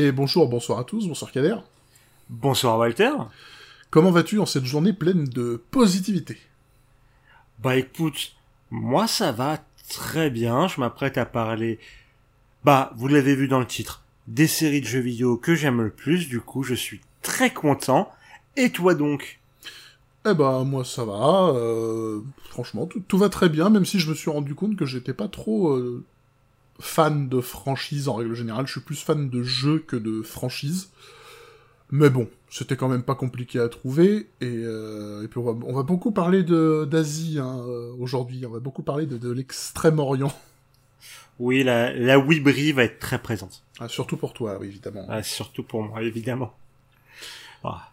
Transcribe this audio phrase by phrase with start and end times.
[0.00, 1.56] Et bonjour, bonsoir à tous, bonsoir Kader.
[2.30, 3.12] Bonsoir Walter.
[3.90, 6.38] Comment vas-tu en cette journée pleine de positivité?
[7.58, 8.34] Bah écoute,
[8.70, 11.78] moi ça va très bien, je m'apprête à parler,
[12.64, 15.90] bah vous l'avez vu dans le titre, des séries de jeux vidéo que j'aime le
[15.90, 18.10] plus, du coup je suis très content.
[18.56, 19.38] Et toi donc?
[20.26, 24.14] Eh bah moi ça va, euh, franchement tout, va très bien, même si je me
[24.14, 26.06] suis rendu compte que j'étais pas trop euh,
[26.80, 30.90] fan de franchise en règle générale, je suis plus fan de jeux que de franchise.
[31.92, 35.82] Mais bon, c'était quand même pas compliqué à trouver, et, euh, et puis on va,
[35.82, 40.32] beaucoup parler d'Asie hein, euh, aujourd'hui, on va beaucoup parler de, l'extrême-orient.
[41.40, 43.62] Oui, la, la Wibri va être très présente.
[43.80, 45.06] Ah, surtout pour toi, oui, évidemment.
[45.08, 46.54] Ah, surtout pour moi, évidemment.
[47.64, 47.90] Ah,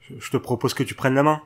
[0.00, 1.42] je, te propose que tu prennes la main.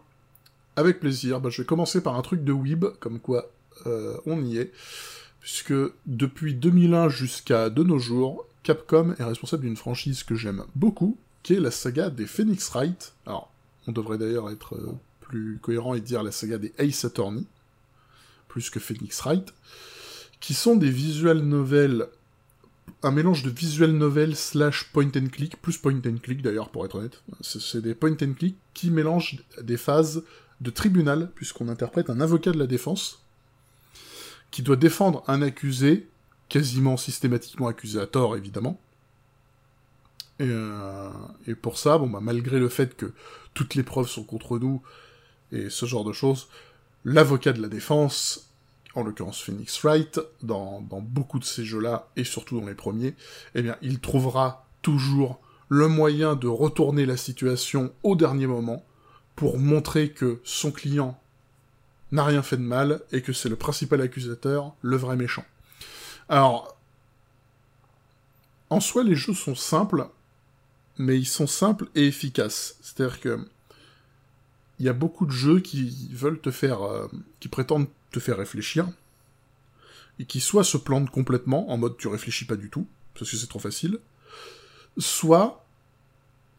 [0.76, 3.50] Avec plaisir, bah, je vais commencer par un truc de Wib, comme quoi
[3.86, 4.72] euh, on y est,
[5.44, 5.74] puisque
[6.06, 11.52] depuis 2001 jusqu'à de nos jours, Capcom est responsable d'une franchise que j'aime beaucoup, qui
[11.52, 13.12] est la saga des Phoenix Wright.
[13.26, 13.52] Alors,
[13.86, 17.44] on devrait d'ailleurs être euh, plus cohérent et dire la saga des Ace Attorney,
[18.48, 19.52] plus que Phoenix Wright,
[20.40, 22.06] qui sont des visual novels,
[23.02, 26.86] un mélange de visual novel slash point and click, plus point and click d'ailleurs pour
[26.86, 27.22] être honnête.
[27.42, 30.24] C'est des point and click qui mélangent des phases
[30.62, 33.20] de tribunal, puisqu'on interprète un avocat de la défense,
[34.54, 36.06] qui doit défendre un accusé,
[36.48, 38.78] quasiment systématiquement accusé à tort évidemment,
[40.38, 41.10] et, euh,
[41.60, 43.12] pour ça, bah malgré le fait que
[43.52, 44.80] toutes les preuves sont contre nous
[45.50, 46.46] et ce genre de choses,
[47.04, 48.48] l'avocat de la défense,
[48.94, 53.16] en l'occurrence Phoenix Wright, dans, dans beaucoup de ces jeux-là et surtout dans les premiers,
[53.56, 58.84] eh bien il trouvera toujours le moyen de retourner la situation au dernier moment
[59.34, 61.18] pour montrer que son client
[62.14, 65.44] n'a rien fait de mal et que c'est le principal accusateur, le vrai méchant.
[66.28, 66.76] Alors,
[68.70, 70.08] en soi, les jeux sont simples,
[70.96, 72.76] mais ils sont simples et efficaces.
[72.80, 73.46] C'est-à-dire que
[74.80, 77.06] il y a beaucoup de jeux qui veulent te faire, euh,
[77.38, 78.88] qui prétendent te faire réfléchir,
[80.18, 83.36] et qui soit se plantent complètement, en mode tu réfléchis pas du tout, parce que
[83.36, 83.98] c'est trop facile,
[84.98, 85.64] soit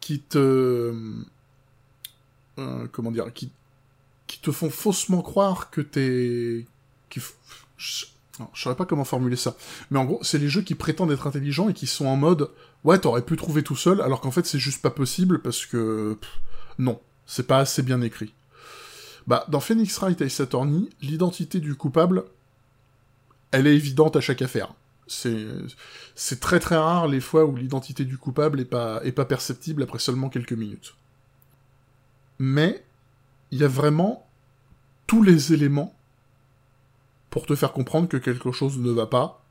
[0.00, 0.94] qui te,
[2.58, 3.50] euh, comment dire, qui,
[4.26, 6.66] qui te font faussement croire que t'es,
[7.08, 7.20] qui,
[8.38, 9.56] non, je pas comment formuler ça.
[9.90, 12.50] Mais en gros, c'est les jeux qui prétendent être intelligents et qui sont en mode
[12.84, 16.16] ouais, t'aurais pu trouver tout seul, alors qu'en fait c'est juste pas possible parce que
[16.78, 18.32] non, c'est pas assez bien écrit.
[19.26, 22.24] Bah, dans Phoenix Wright et Saturni, l'identité du coupable,
[23.50, 24.72] elle est évidente à chaque affaire.
[25.08, 25.46] C'est
[26.14, 29.82] c'est très très rare les fois où l'identité du coupable est pas est pas perceptible
[29.82, 30.94] après seulement quelques minutes.
[32.38, 32.84] Mais
[33.50, 34.26] il y a vraiment
[35.06, 35.94] tous les éléments
[37.30, 39.44] pour te faire comprendre que quelque chose ne va pas,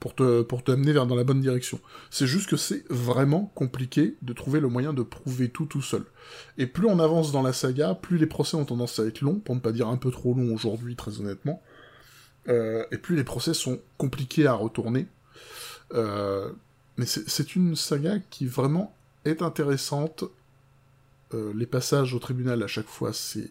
[0.00, 1.80] pour te pour t'amener dans la bonne direction.
[2.10, 6.04] C'est juste que c'est vraiment compliqué de trouver le moyen de prouver tout tout seul.
[6.56, 9.40] Et plus on avance dans la saga, plus les procès ont tendance à être longs,
[9.40, 11.62] pour ne pas dire un peu trop longs aujourd'hui, très honnêtement.
[12.48, 15.06] Euh, et plus les procès sont compliqués à retourner.
[15.94, 16.50] Euh,
[16.96, 18.94] mais c'est une saga qui vraiment
[19.24, 20.24] est intéressante.
[21.34, 23.50] Euh, les passages au tribunal à chaque fois, c'est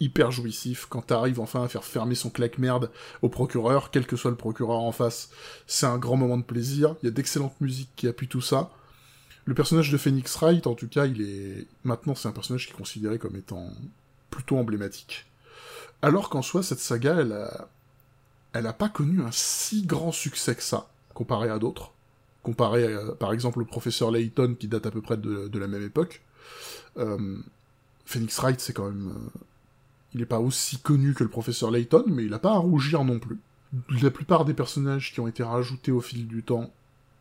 [0.00, 2.90] hyper jouissif quand t'arrives enfin à faire fermer son claque-merde
[3.22, 5.30] au procureur, quel que soit le procureur en face.
[5.66, 8.70] C'est un grand moment de plaisir, il y a d'excellentes musiques qui appuient tout ça.
[9.44, 11.66] Le personnage de Phoenix Wright, en tout cas, il est...
[11.82, 13.70] Maintenant, c'est un personnage qui est considéré comme étant
[14.30, 15.26] plutôt emblématique.
[16.02, 17.68] Alors qu'en soi, cette saga, elle a...
[18.52, 21.92] Elle a pas connu un si grand succès que ça, comparé à d'autres.
[22.42, 25.82] Comparé, à, par exemple, au professeur Layton, qui date à peu près de, la même
[25.82, 26.22] époque.
[26.96, 27.38] Euh...
[28.04, 29.40] Phoenix Wright, c'est quand même euh,
[30.14, 33.04] il n'est pas aussi connu que le professeur Layton, mais il n'a pas à rougir
[33.04, 33.38] non plus.
[34.02, 36.70] La plupart des personnages qui ont été rajoutés au fil du temps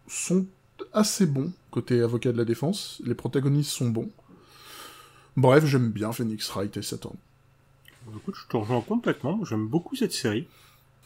[0.07, 0.46] sont
[0.93, 3.02] assez bons côté avocat de la défense.
[3.05, 4.09] Les protagonistes sont bons.
[5.35, 7.16] Bref, j'aime bien Phoenix Wright et Satan.
[8.16, 9.43] Écoute, je te rejoins complètement.
[9.43, 10.47] J'aime beaucoup cette série.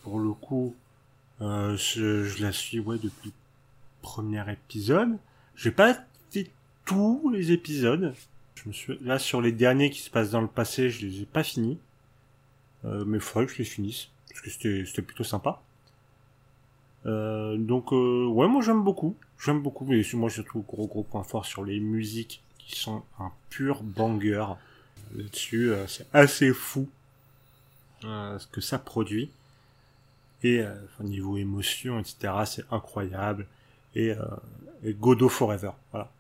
[0.04, 0.76] Pour le coup,
[1.42, 5.18] euh, je, la suis ouais depuis le premier épisode.
[5.56, 5.96] J'ai pas
[6.30, 6.52] fait
[6.92, 8.14] tous les épisodes.
[8.56, 11.22] Je me suis là sur les derniers qui se passent dans le passé, je les
[11.22, 11.80] ai pas finis,
[12.84, 15.62] euh, mais il faudrait que je les finisse parce que c'était plutôt sympa.
[17.06, 21.24] Euh, donc euh, ouais, moi j'aime beaucoup, j'aime beaucoup, mais moi surtout gros gros point
[21.24, 24.46] fort sur les musiques qui sont un pur banger.
[25.16, 26.90] Là-dessus, c'est assez fou
[28.02, 29.30] ce que ça produit.
[30.44, 30.64] Et
[31.00, 33.48] au niveau émotion etc c'est incroyable.
[33.96, 34.14] Et,
[34.84, 36.12] et Godot Forever voilà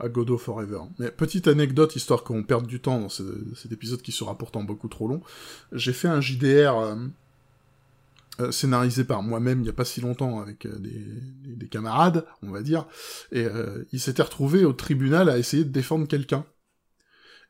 [0.00, 0.80] à Godot Forever.
[0.98, 4.88] Mais petite anecdote, histoire qu'on perde du temps dans cet épisode qui sera pourtant beaucoup
[4.88, 5.20] trop long.
[5.72, 6.96] J'ai fait un JDR euh,
[8.40, 12.26] euh, scénarisé par moi-même il y a pas si longtemps avec euh, des, des, camarades,
[12.42, 12.84] on va dire,
[13.30, 16.44] et euh, il s'était retrouvé au tribunal à essayer de défendre quelqu'un.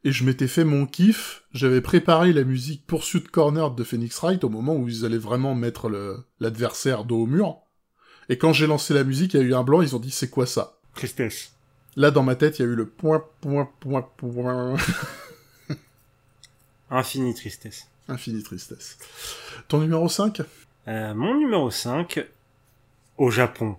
[0.04, 4.44] Et je m'étais fait mon kiff, j'avais préparé la musique Pursuit Corner de Phoenix Wright
[4.44, 5.90] au moment où ils allaient vraiment mettre
[6.38, 7.60] l'adversaire dos au mur.
[8.28, 10.10] Et quand j'ai lancé la musique, il y a eu un blanc, ils ont dit
[10.10, 10.80] c'est quoi ça?
[10.94, 11.53] Tristesse.
[11.96, 14.76] Là dans ma tête, il y a eu le point, point, point, point.
[16.90, 17.88] Infini tristesse.
[18.08, 18.98] Infini tristesse.
[19.68, 20.42] Ton numéro 5
[20.86, 22.26] euh, mon numéro 5,
[23.16, 23.76] au Japon.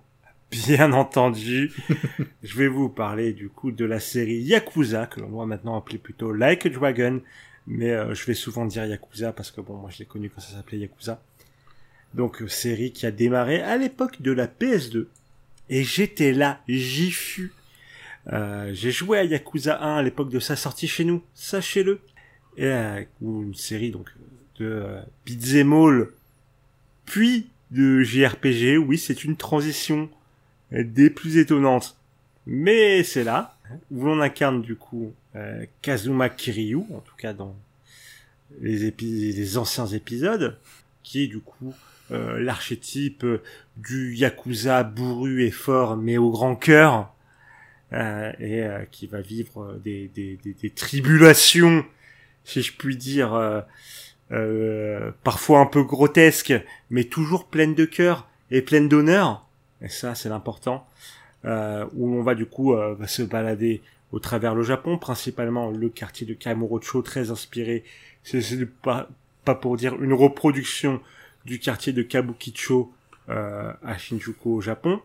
[0.52, 1.72] Bien entendu,
[2.44, 5.98] je vais vous parler du coup de la série Yakuza, que l'on doit maintenant appeler
[5.98, 7.22] plutôt Like a Dragon,
[7.68, 10.42] mais euh, je vais souvent dire Yakuza parce que bon, moi je l'ai connu quand
[10.42, 11.22] ça s'appelait Yakuza.
[12.14, 15.08] Donc euh, série qui a démarré à l'époque de la PS2,
[15.70, 17.54] et j'étais là, j'y fus.
[18.28, 22.00] J'ai joué à Yakuza 1 à l'époque de sa sortie chez nous, sachez-le.
[22.58, 22.72] Et
[23.22, 24.10] une série donc
[24.60, 26.08] de euh, beat'em
[27.06, 28.78] puis de JRPG.
[28.78, 30.10] Oui, c'est une transition
[30.72, 31.98] des plus étonnantes,
[32.46, 33.58] mais c'est là
[33.92, 37.56] où l'on incarne du coup euh, Kazuma Kiryu, en tout cas dans
[38.62, 40.58] les, les anciens épisodes,
[41.04, 41.74] qui est du coup
[42.12, 43.26] euh, l'archétype
[43.78, 47.04] du yakuza bourru et fort, mais au grand cœur, euh,
[48.40, 51.86] et euh, qui va vivre des, des, des, des, tribulations,
[52.44, 53.34] si je puis dire,
[54.32, 56.54] euh, parfois un peu grotesque,
[56.90, 59.46] mais toujours pleine de cœur et pleine d'honneur.
[59.82, 60.88] Et ça, c'est l'important.
[61.46, 65.90] Euh, où on va du coup euh, se balader au travers le Japon, principalement le
[65.90, 67.84] quartier de Kamurocho, très inspiré.
[68.24, 69.08] C'est pas,
[69.44, 71.02] pas pour dire une reproduction
[71.46, 72.92] du quartier de Kabukicho
[73.30, 75.02] euh, à Shinjuku au Japon,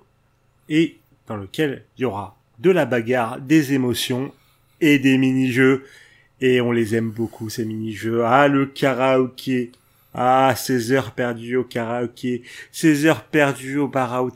[0.71, 4.33] et dans lequel il y aura de la bagarre, des émotions
[4.81, 5.85] et des mini-jeux
[6.41, 8.23] et on les aime beaucoup, ces mini-jeux.
[8.25, 9.73] Ah, le karaoké.
[10.15, 12.43] Ah, ces heures perdues au karaoké.
[12.73, 14.27] Ces heures perdues au bar.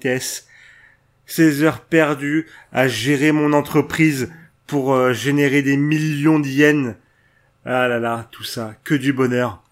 [1.26, 4.31] Ces heures perdues à gérer mon entreprise
[4.67, 6.94] pour euh, générer des millions d'yens.
[7.65, 9.62] Ah là là, tout ça, que du bonheur.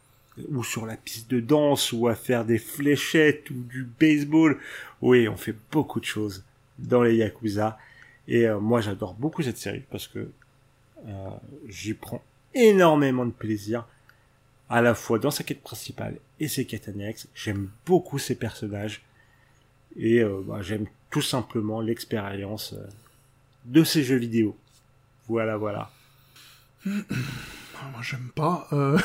[0.49, 4.57] Ou sur la piste de danse, ou à faire des fléchettes, ou du baseball.
[5.03, 6.43] Oui, on fait beaucoup de choses
[6.79, 7.79] dans les Yakuza.
[8.29, 10.31] Et euh, moi, j'adore beaucoup cette série parce que
[11.07, 11.31] euh,
[11.69, 12.23] j'y prends
[12.55, 13.87] énormément de plaisir,
[14.69, 17.29] à la fois dans sa quête principale et ses quêtes annexes.
[17.35, 19.03] J'aime beaucoup ces personnages
[19.97, 22.87] et euh, bah, j'aime tout simplement l'expérience euh,
[23.65, 24.57] de ces jeux vidéo.
[25.29, 25.91] Voilà, voilà.
[26.85, 28.69] Moi, j'aime pas.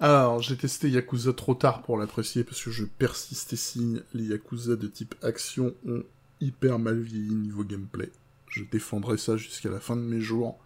[0.00, 4.02] Alors, j'ai testé Yakuza trop tard pour l'apprécier parce que je persiste et signe.
[4.14, 6.04] Les Yakuza de type action ont
[6.40, 8.10] hyper mal vieilli niveau gameplay
[8.50, 10.58] je défendrai ça jusqu'à la fin de mes jours.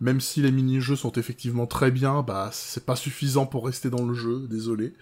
[0.00, 4.04] Même si les mini-jeux sont effectivement très bien, bah c'est pas suffisant pour rester dans
[4.04, 4.94] le jeu, désolé.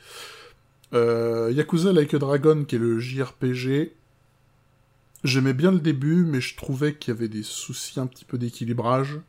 [0.92, 3.92] Euh, Yakuza Like a Dragon, qui est le JRPG,
[5.22, 8.38] j'aimais bien le début, mais je trouvais qu'il y avait des soucis un petit peu
[8.38, 9.20] d'équilibrage,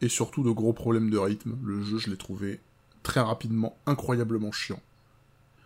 [0.00, 1.56] et surtout de gros problèmes de rythme.
[1.64, 2.60] Le jeu, je l'ai trouvé
[3.02, 4.80] très rapidement incroyablement chiant.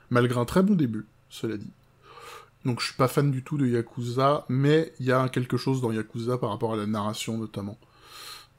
[0.08, 1.70] Malgré un très bon début, cela dit.
[2.64, 5.80] Donc je suis pas fan du tout de Yakuza, mais il y a quelque chose
[5.80, 7.78] dans Yakuza par rapport à la narration notamment.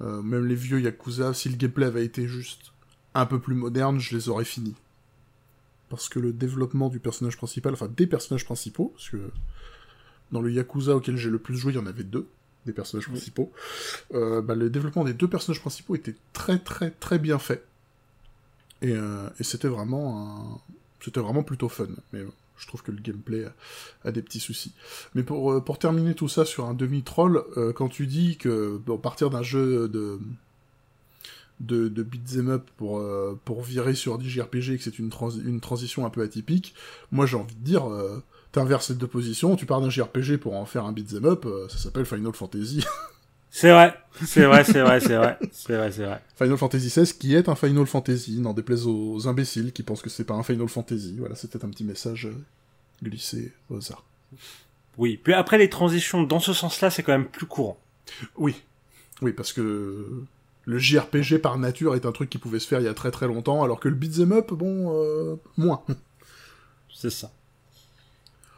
[0.02, 2.72] Euh, même les vieux Yakuza, si le gameplay avait été juste
[3.14, 4.76] un peu plus moderne, je les aurais finis.
[5.90, 9.32] Parce que le développement du personnage principal, enfin des personnages principaux, parce que
[10.32, 12.28] dans le Yakuza auquel j'ai le plus joué, il y en avait deux,
[12.66, 13.52] des personnages principaux,
[14.14, 17.66] euh, bah, le développement des deux personnages principaux était très très très bien fait.
[18.82, 20.74] Et, euh, et c'était vraiment un...
[21.02, 21.88] c'était vraiment plutôt fun.
[22.14, 22.24] Mais
[22.58, 23.46] je trouve que le gameplay
[24.04, 24.74] a, des petits soucis.
[25.16, 28.80] Mais pour, euh, pour terminer tout ça sur un demi-troll, euh, quand tu dis que
[28.86, 30.20] bon, partir d'un jeu de
[31.60, 35.10] de, de beat'em up pour, euh, pour virer sur JRPG et que c'est une,
[35.44, 36.76] une transition un peu atypique,
[37.12, 38.22] moi j'ai envie de dire, euh,
[38.52, 41.78] t'inverses les deux positions, tu pars d'un JRPG pour en faire un beat'em up, ça
[41.80, 42.86] s'appelle Final Fantasy.
[43.60, 43.92] C'est vrai,
[44.24, 46.22] c'est vrai, c'est vrai, c'est vrai, c'est vrai, c'est vrai.
[46.36, 50.12] Final Fantasy XVI qui est un Final Fantasy, n'en déplaise aux imbéciles qui pensent que
[50.12, 51.16] c'est pas un Final Fantasy.
[51.18, 52.36] Voilà, c'était un petit message euh,
[53.02, 54.04] glissé au hasard.
[55.00, 57.80] Oui, puis après les transitions dans ce sens-là, c'est quand même plus courant.
[58.38, 58.62] Oui,
[59.24, 60.24] oui, parce que
[60.66, 63.10] le JRPG par nature est un truc qui pouvait se faire il y a très
[63.10, 65.82] très longtemps, alors que le beat'em up, bon, euh, moins.
[66.94, 67.32] C'est ça.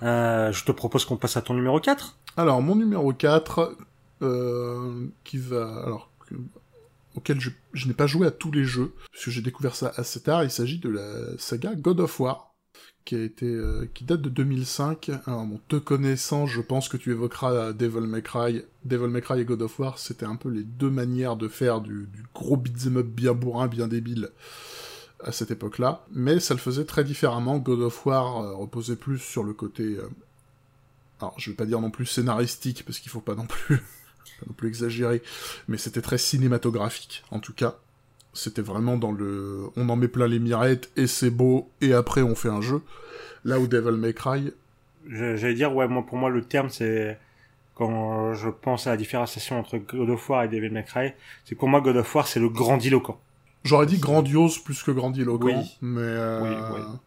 [0.03, 3.77] Euh, je te propose qu'on passe à ton numéro 4 Alors, mon numéro 4, euh,
[5.23, 6.11] qui va alors
[7.15, 10.21] auquel je, n'ai pas joué à tous les jeux parce que j'ai découvert ça assez
[10.21, 10.43] tard.
[10.43, 12.53] Il s'agit de la saga God of War
[13.05, 15.09] qui a été euh, qui date de 2005.
[15.25, 18.63] Alors bon, te connaissant, je pense que tu évoqueras Devil May Cry.
[18.85, 21.81] Devil May Cry et God of War, c'était un peu les deux manières de faire
[21.81, 24.29] du, gros beat'em up bien bourrin, bien débile.
[25.21, 27.57] à cette époque-là, mais ça le faisait très différemment.
[27.57, 30.07] God of War euh, reposait plus sur le côté, euh,
[31.19, 33.81] alors je vais pas dire non plus scénaristique parce qu'il faut pas non plus,
[34.39, 35.21] pas non plus exagérer,
[35.67, 37.75] mais c'était très cinématographique en tout cas.
[38.33, 42.21] C'était vraiment dans le, on en met plein les mirettes et c'est beau et après
[42.21, 42.81] on fait un jeu.
[43.43, 44.51] Là où Devil May Cry,
[45.07, 47.17] J'allais dire, ouais, moi, pour moi, le terme, c'est,
[47.73, 51.13] quand je pense à la différenciation entre God of War et Devil May Cry,
[51.45, 53.19] c'est pour moi, God of War, c'est le grandiloquent.
[53.63, 55.77] j'aurais dit grandiose plus que grandiloquent, Oui.
[55.81, 56.97] mais euh, Oui, oui.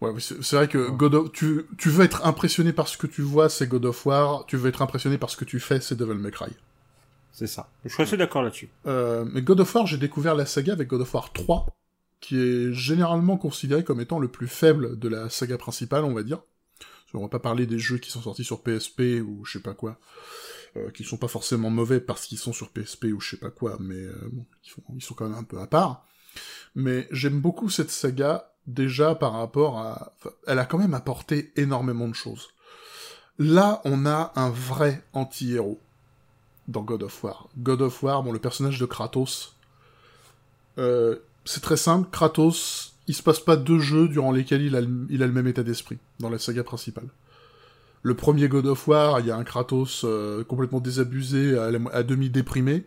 [0.00, 3.22] Ouais, c'est vrai que God of- tu, tu veux être impressionné par ce que tu
[3.22, 4.46] vois, c'est God of War.
[4.46, 6.50] Tu veux être impressionné par ce que tu fais, c'est Devil May Cry.
[7.32, 7.68] C'est ça.
[7.84, 8.68] Je suis assez d'accord là-dessus.
[8.86, 11.66] Euh, mais God of War, j'ai découvert la saga avec God of War 3,
[12.20, 16.22] qui est généralement considéré comme étant le plus faible de la saga principale, on va
[16.22, 16.40] dire.
[17.10, 19.72] Qu'on va pas parler des jeux qui sont sortis sur PSP ou je sais pas
[19.72, 19.98] quoi,
[20.76, 23.50] euh, qui sont pas forcément mauvais parce qu'ils sont sur PSP ou je sais pas
[23.50, 26.06] quoi, mais euh, bon, ils, font- ils sont quand même un peu à part.
[26.74, 30.12] Mais j'aime beaucoup cette saga déjà par rapport à...
[30.46, 32.48] elle a quand même apporté énormément de choses.
[33.38, 35.80] Là, on a un vrai anti-héros
[36.66, 37.48] dans God of War.
[37.56, 39.54] God of War, bon, le personnage de Kratos,
[40.78, 42.08] euh, c'est très simple.
[42.10, 45.98] Kratos, il se passe pas deux jeux durant lesquels il a le, même état d'esprit
[46.20, 47.08] dans la saga principale.
[48.02, 52.30] Le premier God of War, il y a un Kratos euh, complètement désabusé, à demi
[52.30, 52.84] déprimé.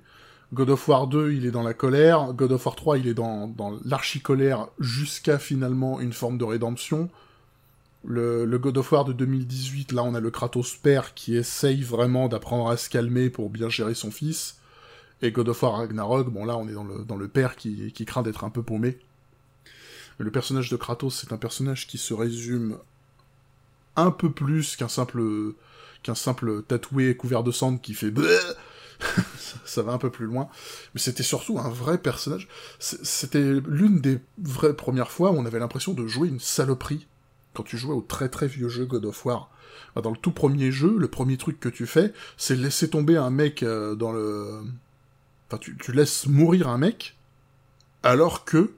[0.53, 2.33] God of War 2, il est dans la colère.
[2.33, 7.09] God of War 3, il est dans, dans l'archi-colère jusqu'à finalement une forme de rédemption.
[8.03, 11.83] Le, le God of War de 2018, là, on a le Kratos père qui essaye
[11.83, 14.57] vraiment d'apprendre à se calmer pour bien gérer son fils.
[15.21, 17.93] Et God of War Ragnarok, bon là, on est dans le, dans le père qui,
[17.93, 18.97] qui craint d'être un peu paumé.
[20.17, 22.77] Le personnage de Kratos, c'est un personnage qui se résume
[23.95, 25.23] un peu plus qu'un simple,
[26.03, 28.11] qu'un simple tatoué couvert de cendres qui fait
[29.65, 30.49] ça, va un peu plus loin.
[30.93, 32.47] Mais c'était surtout un vrai personnage.
[32.79, 37.07] C'était l'une des vraies premières fois où on avait l'impression de jouer une saloperie
[37.53, 39.49] quand tu jouais au très très vieux jeu God of War.
[40.01, 43.29] Dans le tout premier jeu, le premier truc que tu fais, c'est laisser tomber un
[43.29, 44.61] mec euh, dans le...
[45.47, 47.17] Enfin, tu, tu laisses mourir un mec,
[48.03, 48.71] alors que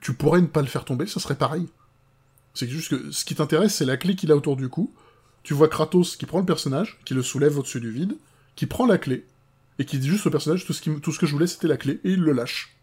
[0.00, 1.66] tu pourrais ne pas le faire tomber, ça serait pareil.
[2.54, 4.92] C'est juste que ce qui t'intéresse, c'est la clé qu'il a autour du cou.
[5.42, 8.16] Tu vois Kratos qui prend le personnage, qui le soulève au-dessus du vide,
[8.56, 9.24] qui prend la clé,
[9.80, 10.82] et qui dit juste au personnage, tout ce,
[11.18, 12.76] que je voulais, c'était la clé, et il le lâche.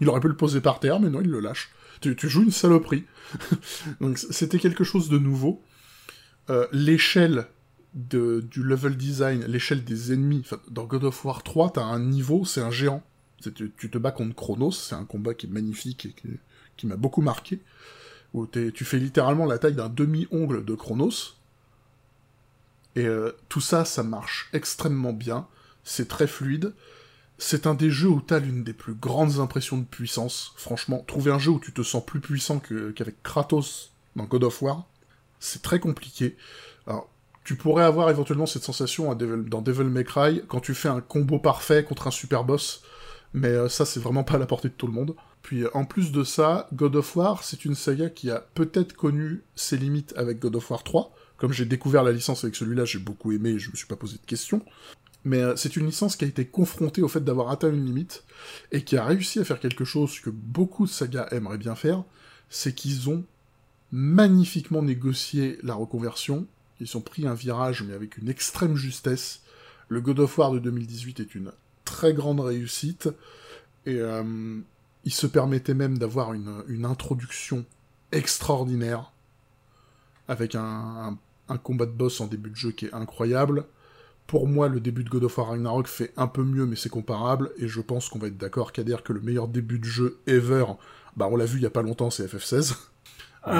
[0.00, 1.72] Il aurait pu le poser par terre, mais non, il le lâche.
[2.00, 3.04] Tu, joues une saloperie.
[4.00, 5.60] Donc c'était quelque chose de nouveau.
[6.48, 7.48] Euh, l'échelle
[7.92, 12.60] du level design, l'échelle des ennemis, dans God of War 3, t'as un niveau, c'est
[12.60, 13.02] un géant.
[13.40, 16.28] Tu, te bats contre Chronos, c'est un combat qui est magnifique et qui,
[16.76, 17.58] qui m'a beaucoup marqué.
[18.32, 21.34] Où t'es- tu fais littéralement la taille d'un demi-ongle de Chronos.
[22.94, 25.48] Et euh, tout ça, ça marche extrêmement bien.
[25.84, 26.74] C'est très fluide.
[27.38, 30.52] C'est un des jeux où t'as l'une des plus grandes impressions de puissance.
[30.56, 34.62] Franchement, trouver un jeu où tu te sens plus puissant qu'avec Kratos dans God of
[34.62, 34.86] War,
[35.40, 36.36] c'est très compliqué.
[36.86, 37.10] Alors,
[37.44, 41.38] tu pourrais avoir éventuellement cette sensation dans Devil May Cry quand tu fais un combo
[41.38, 42.82] parfait contre un super boss,
[43.34, 45.14] mais euh, ça c'est vraiment pas à la portée de tout le monde.
[45.42, 48.94] Puis euh, en plus de ça, God of War, c'est une saga qui a peut-être
[48.94, 51.14] connu ses limites avec God of War 3.
[51.36, 53.96] Comme j'ai découvert la licence avec celui-là, j'ai beaucoup aimé et je me suis pas
[53.96, 54.62] posé de questions.
[55.24, 58.24] Mais euh, c'est une licence qui a été confrontée au fait d'avoir atteint une limite
[58.72, 62.04] et qui a réussi à faire quelque chose que beaucoup de sagas aimeraient bien faire,
[62.50, 63.24] c'est qu'ils ont
[63.90, 66.46] magnifiquement négocié la reconversion,
[66.80, 69.40] ils ont pris un virage mais avec une extrême justesse.
[69.88, 71.52] Le God of War de 2018 est une
[71.84, 73.08] très grande réussite
[73.86, 74.58] et euh,
[75.04, 77.64] il se permettait même d'avoir une, introduction
[78.12, 79.12] extraordinaire
[80.28, 81.16] avec un-
[81.48, 83.66] un combat de boss en début de jeu qui est incroyable.
[84.26, 86.88] Pour moi, le début de God of War Ragnarok fait un peu mieux, mais c'est
[86.88, 90.18] comparable, et je pense qu'on va être d'accord, Kader, que le meilleur début de jeu
[90.26, 90.64] ever,
[91.16, 92.74] bah on l'a vu il y a pas longtemps, c'est FF16.
[93.46, 93.52] Euh...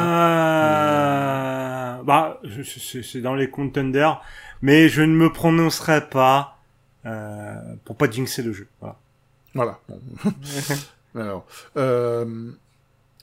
[2.02, 4.22] Bah, c'est c'est dans les contenders,
[4.62, 6.58] mais je ne me prononcerai pas
[7.06, 7.54] euh,
[7.84, 8.66] pour pas jinxer le jeu.
[8.80, 8.96] Voilà.
[9.54, 9.78] Voilà.
[9.88, 10.00] Bon.
[11.20, 12.50] Alors, euh,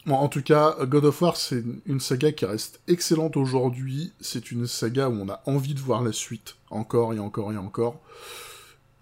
[0.08, 4.14] en tout cas, God of War, c'est une- saga qui reste excellente aujourd'hui.
[4.20, 7.58] C'est une saga où on a envie de voir la suite, encore et encore et
[7.58, 8.00] encore.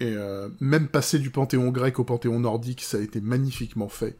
[0.01, 4.17] Et euh, même passer du panthéon grec au panthéon nordique, ça a été magnifiquement fait.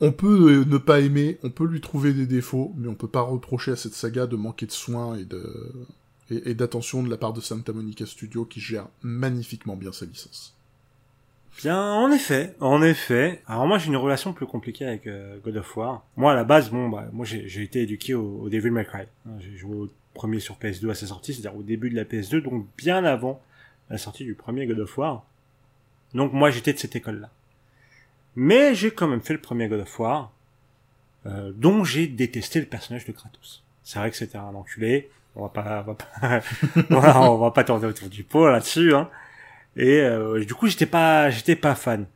[0.00, 3.20] On peut ne pas aimer, on peut lui trouver des défauts, mais on peut pas
[3.22, 7.40] reprocher à cette saga de manquer de soins et, et d'attention de la part de
[7.40, 10.54] Santa Monica Studio qui gère magnifiquement bien sa licence.
[11.58, 13.42] Bien, en effet, en effet.
[13.46, 16.04] Alors moi j'ai une relation plus compliquée avec euh, God of War.
[16.16, 19.02] Moi à la base, bon bah moi j'ai été éduqué au, au Devil May Cry.
[19.26, 22.04] Hein, J'ai joué au premier sur PS2 à sa sortie, c'est-à-dire au début de la
[22.04, 23.40] PS2, donc bien avant
[23.88, 25.24] la sortie du premier God of War.
[26.12, 27.30] Donc moi j'étais de cette école-là.
[28.36, 30.32] Mais j'ai quand même fait le premier God of War,
[31.26, 33.62] euh, dont j'ai détesté le personnage de Kratos.
[33.84, 35.10] C'est vrai que c'était un enculé.
[35.36, 36.40] On va pas, on va pas,
[36.90, 38.94] voilà, on va pas tourner autour du pot là-dessus.
[38.94, 39.08] Hein.
[39.76, 42.06] Et euh, du coup, j'étais pas, j'étais pas fan.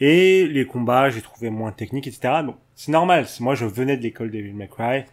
[0.00, 2.42] Et les combats, j'ai trouvé moins techniques, etc.
[2.44, 3.26] Bon, c'est normal.
[3.40, 5.04] Moi, je venais de l'école Devil May Cry.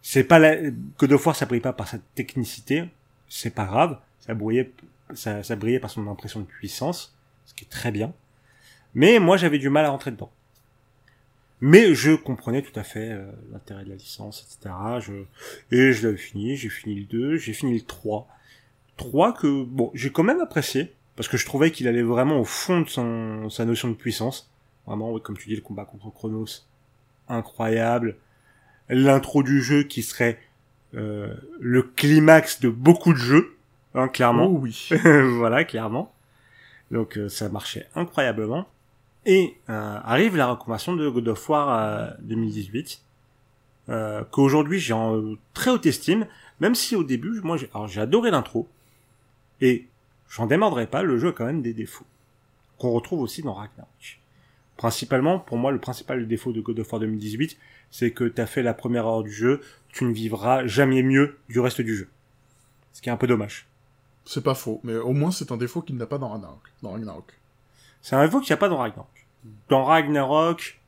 [0.00, 0.56] C'est pas la...
[0.98, 2.84] God of War, ça brille pas par sa technicité.
[3.28, 3.98] C'est pas grave.
[4.20, 4.70] Ça brillait,
[5.14, 8.12] ça, ça brillait par son impression de puissance, ce qui est très bien.
[8.94, 10.30] Mais moi, j'avais du mal à rentrer dedans.
[11.60, 14.74] Mais je comprenais tout à fait euh, l'intérêt de la licence, etc.
[15.00, 15.12] Je...
[15.74, 18.28] Et je l'avais fini, j'ai fini le 2, j'ai fini le 3.
[18.96, 22.44] 3 que, bon, j'ai quand même apprécié, parce que je trouvais qu'il allait vraiment au
[22.44, 24.50] fond de son, sa notion de puissance.
[24.86, 26.64] Vraiment, comme tu dis, le combat contre Chronos,
[27.28, 28.16] incroyable.
[28.88, 30.38] L'intro du jeu qui serait
[30.94, 33.56] euh, le climax de beaucoup de jeux,
[33.94, 34.46] hein, clairement.
[34.46, 34.88] Oh oui.
[35.36, 36.12] voilà, clairement.
[36.90, 38.66] Donc euh, ça marchait incroyablement.
[39.24, 43.00] Et euh, arrive la reconversion de God of War 2018,
[43.88, 46.26] euh, qu'aujourd'hui j'ai en euh, très haute estime,
[46.60, 48.68] même si au début, moi j'ai adoré l'intro,
[49.60, 49.86] et
[50.34, 52.06] j'en démordrai pas, le jeu a quand même des défauts,
[52.78, 54.20] qu'on retrouve aussi dans Ragnarok.
[54.76, 57.58] Principalement, pour moi, le principal défaut de God of War 2018,
[57.90, 59.60] c'est que t'as fait la première heure du jeu,
[59.92, 62.08] tu ne vivras jamais mieux du reste du jeu.
[62.94, 63.66] Ce qui est un peu dommage.
[64.24, 66.60] C'est pas faux, mais au moins c'est un défaut qu'il n'a pas dans Ragnarok.
[66.82, 67.32] Dans Ragnarok.
[68.00, 69.26] C'est un défaut qu'il n'y a pas dans Ragnarok.
[69.68, 70.80] Dans Ragnarok,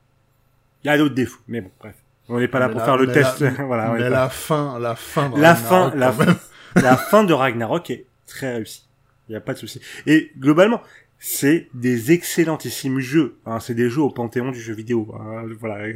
[0.83, 1.41] il y a d'autres défauts.
[1.47, 1.95] Mais bon, bref.
[2.27, 3.39] On n'est pas là Mais pour la- faire le test.
[3.41, 6.37] la- voilà, mais pas- la fin, la fin de la fin, Ragnarok,
[6.75, 8.85] la fin de Ragnarok est très réussie.
[9.27, 9.79] Il n'y a pas de souci.
[10.05, 10.81] Et globalement,
[11.17, 13.37] c'est des excellentissimes jeux.
[13.45, 15.15] Hein, c'est des jeux au panthéon du jeu vidéo.
[15.19, 15.45] hein.
[15.59, 15.87] Voilà,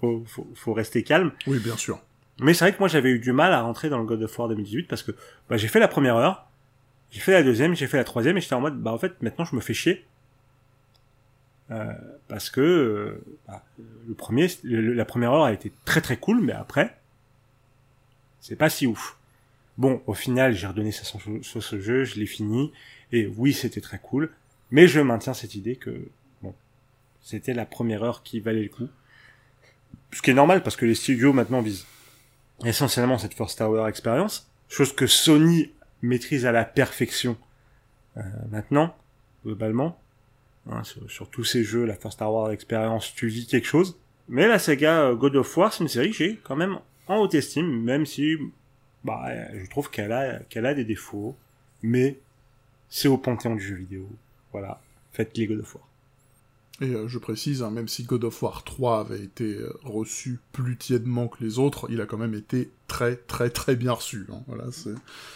[0.00, 1.32] faut, faut, faut rester calme.
[1.46, 2.00] Oui, bien sûr.
[2.40, 4.38] Mais c'est vrai que moi j'avais eu du mal à rentrer dans le God of
[4.38, 5.12] War 2018 parce que
[5.48, 6.48] bah, j'ai fait la première heure,
[7.12, 9.22] j'ai fait la deuxième, j'ai fait la troisième et j'étais en mode bah en fait
[9.22, 10.04] maintenant je me fais chier.
[11.70, 11.92] Euh,
[12.28, 13.62] parce que euh, bah,
[14.08, 16.98] le premier, le- la première heure a été très très cool, mais après
[18.40, 19.16] c'est pas si ouf.
[19.76, 22.72] Bon, au final j'ai redonné ça sur, sur ce jeu, je l'ai fini
[23.12, 24.30] et oui c'était très cool,
[24.70, 26.08] mais je maintiens cette idée que
[26.42, 26.54] bon
[27.22, 28.88] c'était la première heure qui valait le coup.
[30.12, 31.86] Ce qui est normal parce que les studios maintenant visent
[32.64, 37.36] essentiellement cette First Tower expérience, chose que Sony maîtrise à la perfection
[38.16, 38.96] euh, maintenant,
[39.44, 39.98] globalement.
[40.70, 43.98] Hein, sur, tous ces jeux, la First Tower expérience, tu vis quelque chose.
[44.28, 47.18] Mais la saga euh, God of War, c'est une série que j'ai quand même en
[47.18, 48.36] haute estime, même si
[49.04, 51.36] bah, euh, je trouve qu'elle a, qu'elle a des défauts,
[51.82, 52.18] mais
[52.88, 54.08] c'est au panthéon du jeu vidéo.
[54.52, 54.80] Voilà,
[55.12, 55.84] faites les God of War.
[56.80, 60.40] Et euh, je précise, hein, même si God of War 3 avait été euh, reçu
[60.52, 64.26] plus tièdement que les autres, il a quand même été très très très bien reçu.
[64.32, 64.42] hein.
[64.48, 64.94] Voilà, c'est-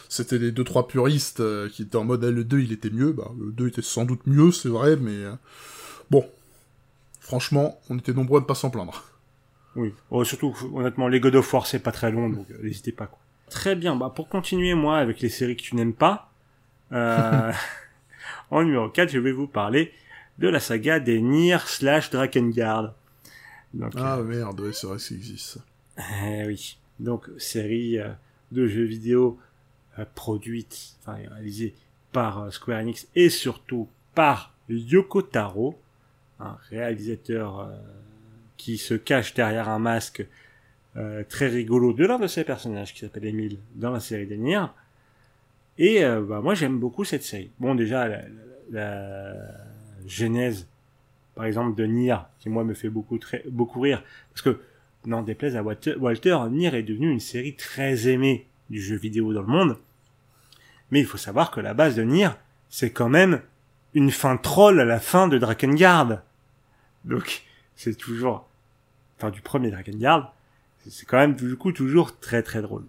[0.09, 2.91] c'était les deux trois puristes euh, qui étaient en mode ah, le 2 il était
[2.91, 5.33] mieux, bah, le 2 était sans doute mieux, c'est vrai, mais euh,
[6.11, 6.29] bon,
[7.21, 9.05] franchement, on était nombreux à ne pas s'en plaindre.
[9.77, 9.95] Oui.
[10.11, 13.07] Oh, surtout, honnêtement, les God of War, c'est pas très long, donc n'hésitez pas.
[13.07, 13.19] Quoi.
[13.51, 13.97] Très bien.
[13.97, 16.31] Bah, pour continuer, moi, avec les séries que tu n'aimes pas,
[16.93, 17.53] euh,
[18.51, 19.93] en numéro 4, je vais vous parler
[20.39, 22.95] de la saga des Nier slash Drakengard.
[23.75, 25.59] Donc, Ah merde, ouais, c'est vrai que ça existe.
[25.99, 26.79] eh oui.
[27.01, 28.09] Donc, série euh,
[28.53, 29.39] de jeux vidéo
[29.99, 31.75] euh, produite, enfin réalisée
[32.13, 35.79] par euh, Square Enix et surtout par Yoko Taro,
[36.41, 37.77] un réalisateur euh,
[38.57, 40.25] qui se cache derrière un masque
[40.99, 44.37] euh, très rigolo de l'un de ses personnages qui s'appelle Emile dans la série des
[44.37, 44.65] Nier.
[45.79, 47.51] Et euh, bah, moi j'aime beaucoup cette série.
[47.59, 48.23] Bon déjà la,
[48.71, 49.35] la- la
[50.07, 50.67] genèse
[51.35, 54.61] par exemple de Nier qui moi me fait beaucoup très beaucoup rire parce que
[55.07, 59.33] n'en déplaise à Walter, Walter, Nier est devenu une série très aimée du jeu vidéo
[59.33, 59.77] dans le monde.
[60.91, 62.31] Mais il faut savoir que la base de Nier,
[62.69, 63.41] c'est quand même
[63.95, 66.19] une fin troll à la fin de Drakengard.
[67.05, 67.43] Donc,
[67.77, 68.49] c'est toujours,
[69.17, 70.35] enfin, du premier Drakengard,
[70.89, 72.85] c'est- quand même, du coup, toujours très très drôle.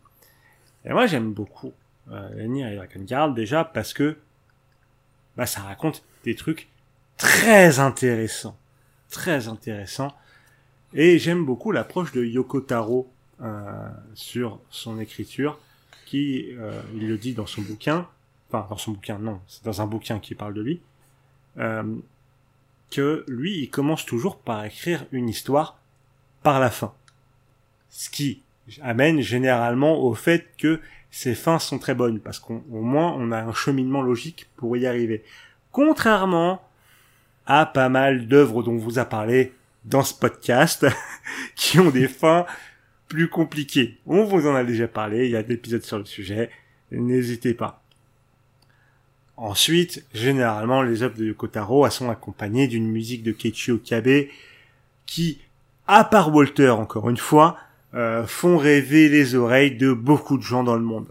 [0.85, 1.73] Et moi, j'aime beaucoup,
[2.11, 4.17] euh, et Drakengard, déjà parce que,
[5.37, 6.69] bah, ça raconte des trucs
[7.17, 8.57] très intéressants.
[9.09, 10.15] Très intéressants.
[10.93, 15.59] Et j'aime beaucoup l'approche de Yoko Taro euh, sur son écriture,
[16.05, 18.07] qui, euh, il le dit dans son bouquin,
[18.49, 20.81] enfin dans son bouquin, non, c'est dans un bouquin qui parle de lui,
[21.57, 21.83] euh,
[22.91, 25.77] que lui, il commence toujours par écrire une histoire
[26.41, 26.93] par la fin.
[27.89, 28.41] Ce qui
[28.81, 30.79] amène généralement au fait que
[31.11, 34.85] ses fins sont très bonnes, parce qu'au moins on a un cheminement logique pour y
[34.85, 35.23] arriver.
[35.71, 36.61] Contrairement
[37.45, 39.53] à pas mal d'œuvres dont on vous a parlé
[39.85, 40.85] dans ce podcast,
[41.55, 42.45] qui ont des fins
[43.07, 43.97] plus compliquées.
[44.05, 46.51] On vous en a déjà parlé, il y a des épisodes sur le sujet,
[46.91, 47.81] n'hésitez pas.
[49.35, 54.27] Ensuite, généralement, les œuvres de Yoko Taro elles sont accompagnées d'une musique de Keiichi Okabe
[55.05, 55.39] qui,
[55.87, 57.57] à part Walter, encore une fois,
[57.93, 61.07] euh, font rêver les oreilles de beaucoup de gens dans le monde.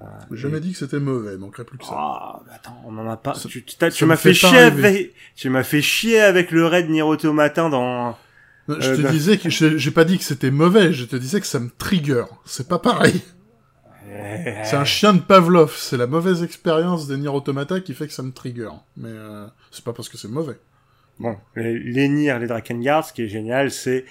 [0.00, 1.92] Euh, J'ai jamais dit que c'était mauvais, manquerait plus que ça.
[1.94, 3.32] Ah, bah attends, on en a pas.
[3.32, 7.68] tu tu m'as fait, chier avec, tu m'as fait chier avec le raid Nier Automata
[7.68, 8.16] dans.
[8.68, 11.46] je euh, te disais que j'ai pas dit que c'était mauvais, je te disais que
[11.46, 12.24] ça me trigger.
[12.46, 13.20] C'est pas pareil.
[14.64, 18.12] C'est un chien de Pavlov, c'est la mauvaise expérience des Nier Automata qui fait que
[18.12, 18.70] ça me trigger.
[18.96, 20.58] Mais euh, c'est pas parce que c'est mauvais.
[21.18, 24.04] Bon, les, les Nier, les Drakengard, ce qui est génial, c'est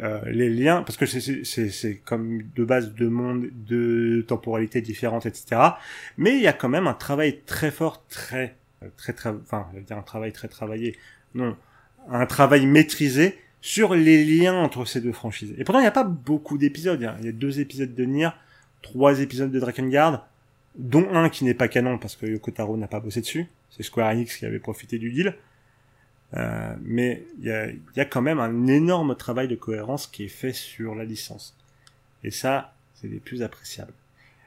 [0.00, 5.60] euh, les liens, parce que c'est comme de base de monde, de temporalités différentes, etc.
[6.16, 8.56] Mais il y a quand même un travail très fort, très,
[8.96, 10.96] très, très, enfin, je veux dire un travail très travaillé.
[11.34, 11.56] Non,
[12.08, 15.54] un travail maîtrisé sur les liens entre ces deux franchises.
[15.58, 17.00] Et pourtant, il n'y a pas beaucoup d'épisodes.
[17.20, 18.30] Il y a deux épisodes de Nier,
[18.80, 20.26] trois épisodes de Drakengard,
[20.74, 23.46] dont un qui n'est pas canon parce que Yoko Taro n'a pas bossé dessus.
[23.70, 25.34] C'est Square Enix qui avait profité du deal.
[26.34, 30.24] Euh, mais il y a, y a, quand même un énorme travail de cohérence qui
[30.24, 31.56] est fait sur la licence.
[32.24, 33.92] Et ça, c'est des plus appréciables.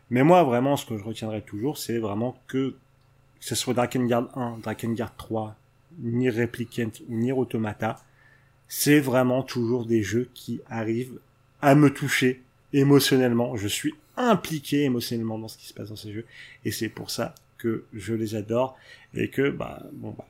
[0.10, 2.76] Mais moi, vraiment, ce que je retiendrai toujours, c'est vraiment que, que
[3.39, 5.56] ce soit Drakengard 1, Drakengard 3,
[6.00, 7.98] ni Replicant ou ni Automata,
[8.67, 11.19] c'est vraiment toujours des jeux qui arrivent
[11.62, 12.41] à me toucher
[12.74, 13.56] émotionnellement.
[13.56, 16.26] Je suis impliqué émotionnellement dans ce qui se passe dans ces jeux.
[16.63, 18.78] Et c'est pour ça que je les adore.
[19.13, 20.26] Et que, bah, bon, bah,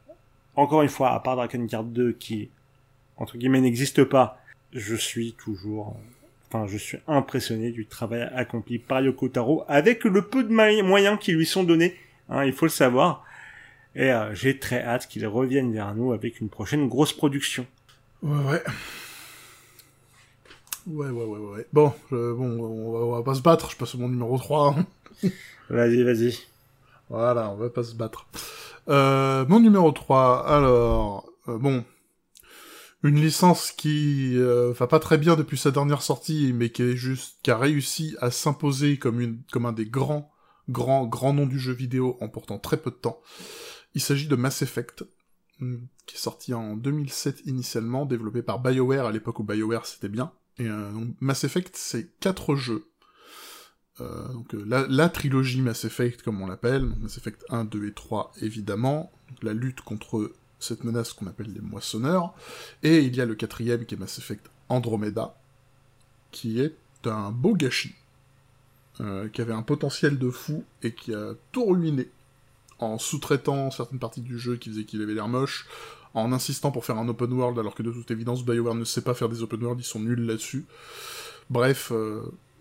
[0.56, 2.50] encore une fois, à part Drakengard 2 qui,
[3.18, 4.40] entre guillemets, n'existe pas,
[4.74, 5.98] je suis toujours,
[6.48, 11.20] enfin, je suis impressionné du travail accompli par Yoko Taro avec le peu de moyens
[11.20, 11.96] qui lui sont donnés,
[12.30, 13.24] hein, il faut le savoir.
[13.96, 17.66] Et euh, j'ai très hâte qu'il revienne vers nous avec une prochaine grosse production.
[18.22, 18.64] Ouais, ouais.
[20.88, 21.68] Ouais, ouais, ouais, ouais.
[21.74, 24.76] Bon, bon on, va, pas se battre, je passe au mon numéro 3.
[24.78, 25.30] Hein.
[25.70, 26.38] vas-y, vas-y.
[27.10, 28.28] Voilà, on va pas se battre.
[28.88, 31.84] Euh, mon numéro 3, alors, euh, bon,
[33.04, 36.96] une licence qui euh, va pas très bien depuis sa dernière sortie, mais qui est
[36.96, 40.32] juste, qui a réussi à s'imposer comme comme un des grands,
[40.70, 43.22] grands, grands noms du jeu vidéo en portant très peu de temps.
[43.96, 45.04] Il s'agit de Mass Effect,
[45.60, 50.10] hmm, qui est sorti en 2007 initialement, développé par BioWare à l'époque où BioWare c'était
[50.10, 50.32] bien.
[50.58, 50.70] Et
[51.20, 52.88] Mass Effect, c'est quatre jeux
[54.02, 57.94] euh, donc euh, la, trilogie Mass Effect comme on l'appelle, Mass Effect 1, 2 et
[57.94, 62.34] 3 évidemment, la lutte contre cette menace qu'on appelle les moissonneurs,
[62.84, 65.36] et il y a le quatrième qui est Mass Effect Andromeda,
[66.32, 67.96] qui est un beau gâchis,
[69.00, 72.10] euh, qui avait un potentiel de fou et qui a tout ruiné
[72.80, 75.68] en sous-traitant certaines parties du jeu qui faisaient qu'il avait l'air moche,
[76.14, 79.02] en insistant pour faire un open world alors que de toute évidence BioWare ne sait
[79.02, 80.66] pas faire des open world, ils sont nuls là-dessus.
[81.50, 81.92] Bref,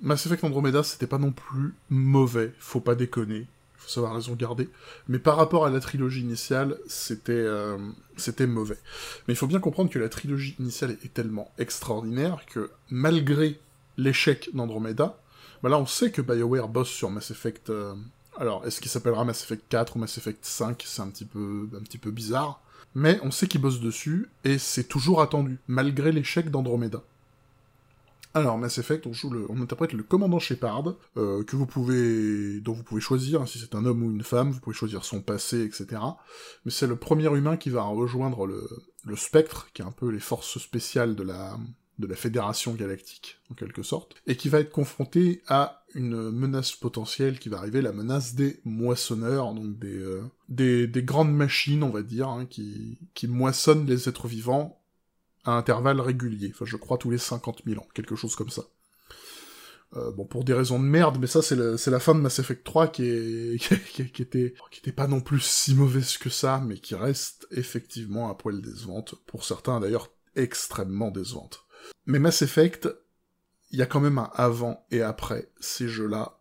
[0.00, 4.68] Mass Effect Andromeda, c'était pas non plus mauvais, faut pas déconner, faut savoir raison garder.
[5.08, 7.78] Mais par rapport à la trilogie initiale, c'était euh,
[8.16, 8.78] c'était mauvais.
[9.26, 13.60] Mais il faut bien comprendre que la trilogie initiale est tellement extraordinaire que malgré
[13.96, 15.18] l'échec d'Andromeda,
[15.62, 17.70] bah là on sait que BioWare bosse sur Mass Effect.
[17.70, 17.94] Euh,
[18.36, 21.68] alors, est-ce qu'il s'appellera Mass Effect 4 ou Mass Effect 5 C'est un petit peu
[21.76, 22.60] un petit peu bizarre.
[22.94, 27.02] Mais on sait qu'il bosse dessus, et c'est toujours attendu, malgré l'échec d'Andromeda.
[28.36, 29.12] Alors, Mass Effect, on
[29.48, 33.60] on interprète le commandant Shepard, euh, que vous pouvez, dont vous pouvez choisir hein, si
[33.60, 36.02] c'est un homme ou une femme, vous pouvez choisir son passé, etc.
[36.64, 38.68] Mais c'est le premier humain qui va rejoindre le,
[39.04, 41.56] le Spectre, qui est un peu les forces spéciales de la,
[42.00, 46.72] de la Fédération Galactique, en quelque sorte, et qui va être confronté à une menace
[46.72, 51.84] potentielle qui va arriver, la menace des moissonneurs, donc des, euh, des, des, grandes machines,
[51.84, 54.80] on va dire, hein, qui moissonnent les êtres vivants
[55.44, 56.52] à intervalles réguliers.
[56.54, 58.64] Enfin, je crois tous les 50 000 ans, quelque chose comme ça.
[59.96, 62.64] Euh, bon, pour des raisons de merde, mais ça, c'est la fin de Mass Effect
[62.64, 66.94] 3 qui, est, était, qui était pas non plus si mauvaise que ça, mais qui
[66.94, 69.14] reste effectivement à poil décevante.
[69.26, 71.64] Pour certains, d'ailleurs, extrêmement décevante.
[72.06, 72.88] Mais Mass Effect,
[73.70, 76.40] il y a quand même un avant et après ces jeux-là.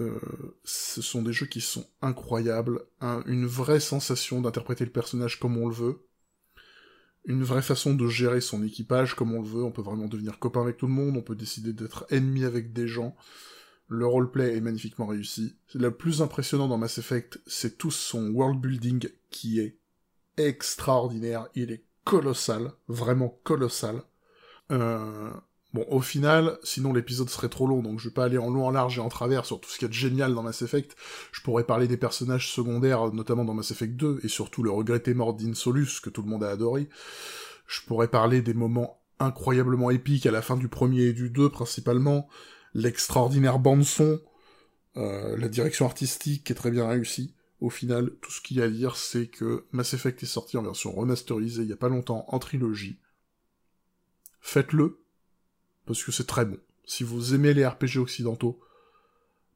[0.00, 0.18] Euh,
[0.64, 5.68] ce sont des jeux qui sont incroyables, une vraie sensation d'interpréter le personnage comme on
[5.68, 6.00] le veut,
[7.26, 10.38] une vraie façon de gérer son équipage comme on le veut, on peut vraiment devenir
[10.38, 13.16] copain avec tout le monde, on peut décider d'être ennemi avec des gens.
[13.88, 15.56] Le roleplay est magnifiquement réussi.
[15.74, 19.78] Le plus impressionnant dans Mass Effect, c'est tout son world building qui est
[20.36, 24.02] extraordinaire, il est colossal, vraiment colossal.
[24.70, 25.30] Euh,
[25.74, 28.64] Bon, au final, sinon l'épisode serait trop long, donc je vais pas aller en long,
[28.64, 30.62] en large et en travers sur tout ce qu'il y a de génial dans Mass
[30.62, 30.94] Effect.
[31.32, 35.14] Je pourrais parler des personnages secondaires, notamment dans Mass Effect 2, et surtout le regretté
[35.14, 36.88] mort d'Insolus, que tout le monde a adoré.
[37.66, 41.50] Je pourrais parler des moments incroyablement épiques à la fin du premier et du 2,
[41.50, 42.28] principalement.
[42.74, 44.20] L'extraordinaire bande-son,
[44.96, 47.34] euh, la direction artistique qui est très bien réussie.
[47.58, 50.56] Au final, tout ce qu'il y a à dire, c'est que Mass Effect est sorti
[50.56, 53.00] en version remasterisée il y a pas longtemps en trilogie.
[54.40, 55.03] Faites-le,
[55.86, 56.58] parce que c'est très bon.
[56.84, 58.60] Si vous aimez les RPG occidentaux,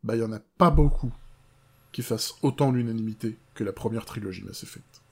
[0.03, 1.13] bah il y en a pas beaucoup
[1.93, 5.03] qui fassent autant l'unanimité que la première trilogie Mass Effect.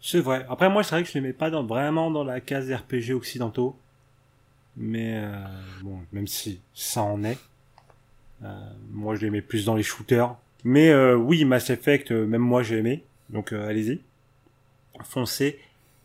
[0.00, 0.44] C'est vrai.
[0.48, 3.76] Après moi, c'est vrai que je les mets pas vraiment dans la case RPG occidentaux.
[4.76, 5.44] Mais euh,
[5.82, 7.38] bon, même si ça en est.
[8.42, 8.48] Euh,
[8.90, 10.34] moi, je les mets plus dans les shooters.
[10.64, 13.04] Mais euh, oui, Mass Effect, même moi, j'ai aimé.
[13.30, 14.00] Donc allez-y.
[15.04, 15.58] Foncez.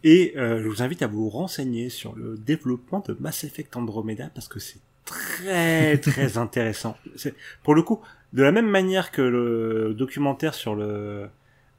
[0.03, 4.47] Et je vous invite à vous renseigner sur le développement de Mass Effect Andromeda parce
[4.47, 6.95] que c'est très très intéressant.
[7.15, 7.33] C'est
[7.63, 7.99] pour le coup
[8.33, 11.29] de la même manière que le documentaire sur le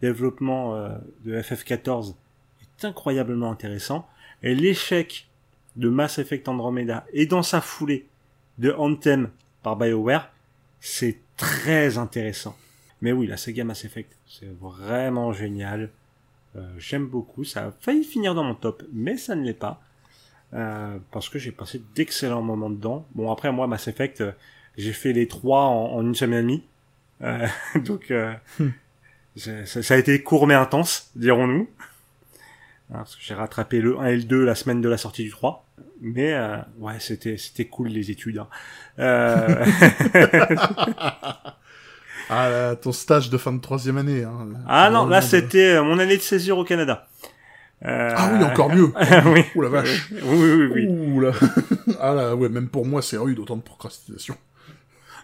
[0.01, 0.77] développement
[1.25, 2.15] de FF14
[2.61, 4.09] est incroyablement intéressant
[4.43, 5.29] et l'échec
[5.77, 8.07] de Mass Effect Andromeda et dans sa foulée
[8.59, 9.31] de Anthem
[9.63, 10.31] par BioWare,
[10.81, 12.57] c'est très intéressant.
[13.01, 15.91] Mais oui, la saga Mass Effect, c'est vraiment génial.
[16.59, 17.45] Euh, j'aime beaucoup.
[17.45, 19.81] Ça a failli finir dans mon top, mais ça ne l'est pas.
[20.55, 23.07] Euh, parce que j'ai passé d'excellents moments dedans.
[23.15, 24.33] Bon, après, moi, Mass Effect, euh,
[24.77, 26.65] j'ai fait les trois en, une semaine et demie.
[27.85, 28.13] donc,
[28.61, 28.69] hmm.
[29.37, 31.69] ça, ça, a été court mais intense, dirons-nous.
[32.91, 35.25] Hein, parce que j'ai rattrapé le 1 et le 2 la semaine de la sortie
[35.25, 35.67] du 3.
[36.01, 38.39] Mais euh, ouais, c'était c'était cool les études.
[38.39, 38.49] Hein.
[42.31, 42.73] Euh...
[42.73, 44.25] ah, ton stage de fin de troisième année.
[44.25, 44.49] Hein.
[44.67, 47.09] Ah non, là c'était euh, mon année de césure au Canada.
[47.85, 48.13] Euh...
[48.17, 48.93] Ah oui, encore mieux.
[49.27, 49.45] oui.
[49.55, 50.11] Ouh la vache.
[50.11, 50.87] Oui, oui, oui.
[50.89, 51.33] Ouh là.
[52.01, 54.37] ah là, ouais, même pour moi, c'est rude, autant de procrastination.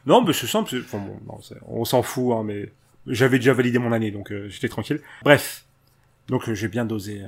[0.06, 0.70] Non, mais c'est simple.
[0.84, 2.70] Enfin, bon, non, on s'en fout, hein, mais
[3.06, 5.00] j'avais déjà validé mon année, donc euh, j'étais tranquille.
[5.22, 5.64] Bref,
[6.28, 7.22] donc j'ai bien dosé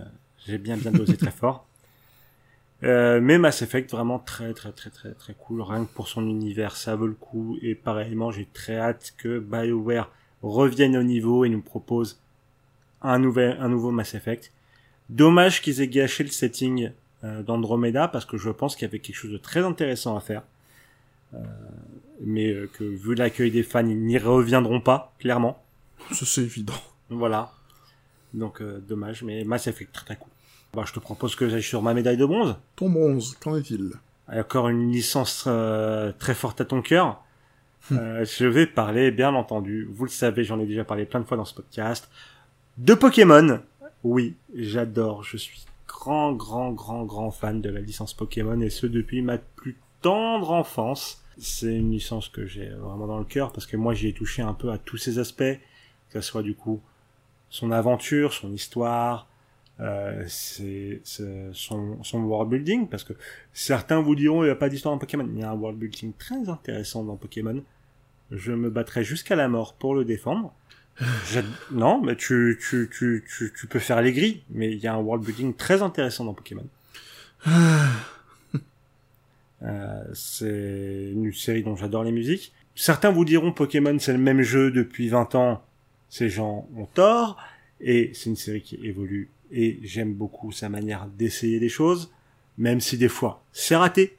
[0.46, 1.66] j'ai bien bien dosé très fort.
[2.82, 5.62] Euh, mais Mass Effect vraiment très très très très très cool.
[5.62, 7.58] Rien que pour son univers, ça vaut le coup.
[7.62, 10.10] Et pareillement, j'ai très hâte que BioWare
[10.42, 12.20] revienne au niveau et nous propose
[13.02, 14.52] un nouvel un nouveau Mass Effect.
[15.08, 16.90] Dommage qu'ils aient gâché le setting
[17.24, 20.20] euh, d'Andromeda parce que je pense qu'il y avait quelque chose de très intéressant à
[20.20, 20.42] faire.
[21.34, 21.38] Euh,
[22.20, 25.62] mais euh, que vu l'accueil des fans, ils n'y reviendront pas, clairement.
[26.12, 26.74] Ça c'est évident.
[27.08, 27.52] Voilà.
[28.34, 30.30] Donc euh, dommage, mais Mass Effect très très cool.
[30.76, 32.54] Bah, je te propose que j'aille sur ma médaille de bronze.
[32.76, 33.92] Ton bronze, qu'en est-il?
[34.28, 37.24] Encore une licence euh, très forte à ton cœur.
[37.90, 37.96] Hum.
[37.96, 41.24] Euh, je vais parler, bien entendu, vous le savez, j'en ai déjà parlé plein de
[41.24, 42.10] fois dans ce podcast,
[42.76, 43.62] de Pokémon.
[44.04, 48.86] Oui, j'adore, je suis grand, grand, grand, grand fan de la licence Pokémon, et ce
[48.86, 51.22] depuis ma plus tendre enfance.
[51.38, 54.42] C'est une licence que j'ai vraiment dans le cœur, parce que moi j'y ai touché
[54.42, 55.58] un peu à tous ses aspects,
[56.10, 56.82] que ce soit du coup
[57.48, 59.26] son aventure, son histoire,
[59.78, 61.02] euh, c'est
[61.52, 63.12] son, son world building parce que
[63.52, 65.28] certains vous diront il n'y a pas d'histoire dans Pokémon.
[65.34, 67.62] Il y a un world building très intéressant dans Pokémon.
[68.30, 70.54] Je me battrai jusqu'à la mort pour le défendre.
[71.70, 74.94] Non mais tu, tu, tu, tu, tu peux faire les grilles mais il y a
[74.94, 76.66] un world building très intéressant dans Pokémon.
[79.62, 82.52] Euh, c'est une série dont j'adore les musiques.
[82.74, 85.64] Certains vous diront Pokémon c'est le même jeu depuis 20 ans.
[86.10, 87.38] Ces gens ont tort.
[87.80, 92.12] Et c'est une série qui évolue et j'aime beaucoup sa manière d'essayer des choses,
[92.58, 94.16] même si des fois c'est raté.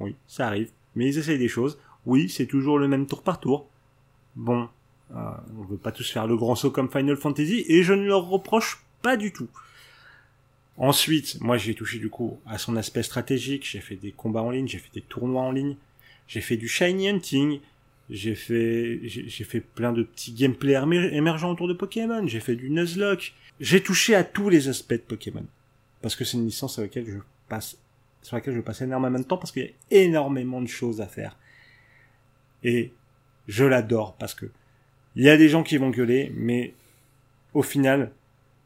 [0.00, 1.78] Oui, ça arrive, mais ils essayent des choses.
[2.04, 3.68] Oui, c'est toujours le même tour par tour.
[4.36, 4.68] Bon,
[5.14, 8.04] euh, on veut pas tous faire le grand saut comme Final Fantasy et je ne
[8.04, 9.48] leur reproche pas du tout.
[10.78, 14.50] Ensuite, moi j'ai touché du coup à son aspect stratégique, j'ai fait des combats en
[14.50, 15.76] ligne, j'ai fait des tournois en ligne,
[16.28, 17.60] j'ai fait du shiny hunting,
[18.10, 20.74] j'ai fait j'ai fait plein de petits gameplay
[21.12, 24.98] émergents autour de Pokémon, j'ai fait du Nuzlocke, j'ai touché à tous les aspects de
[24.98, 25.44] Pokémon.
[26.02, 27.76] Parce que c'est une licence sur laquelle je passe,
[28.22, 31.06] sur laquelle je passe énormément de temps parce qu'il y a énormément de choses à
[31.06, 31.36] faire.
[32.62, 32.92] Et
[33.48, 34.46] je l'adore parce que
[35.16, 36.74] il y a des gens qui vont gueuler, mais
[37.54, 38.12] au final,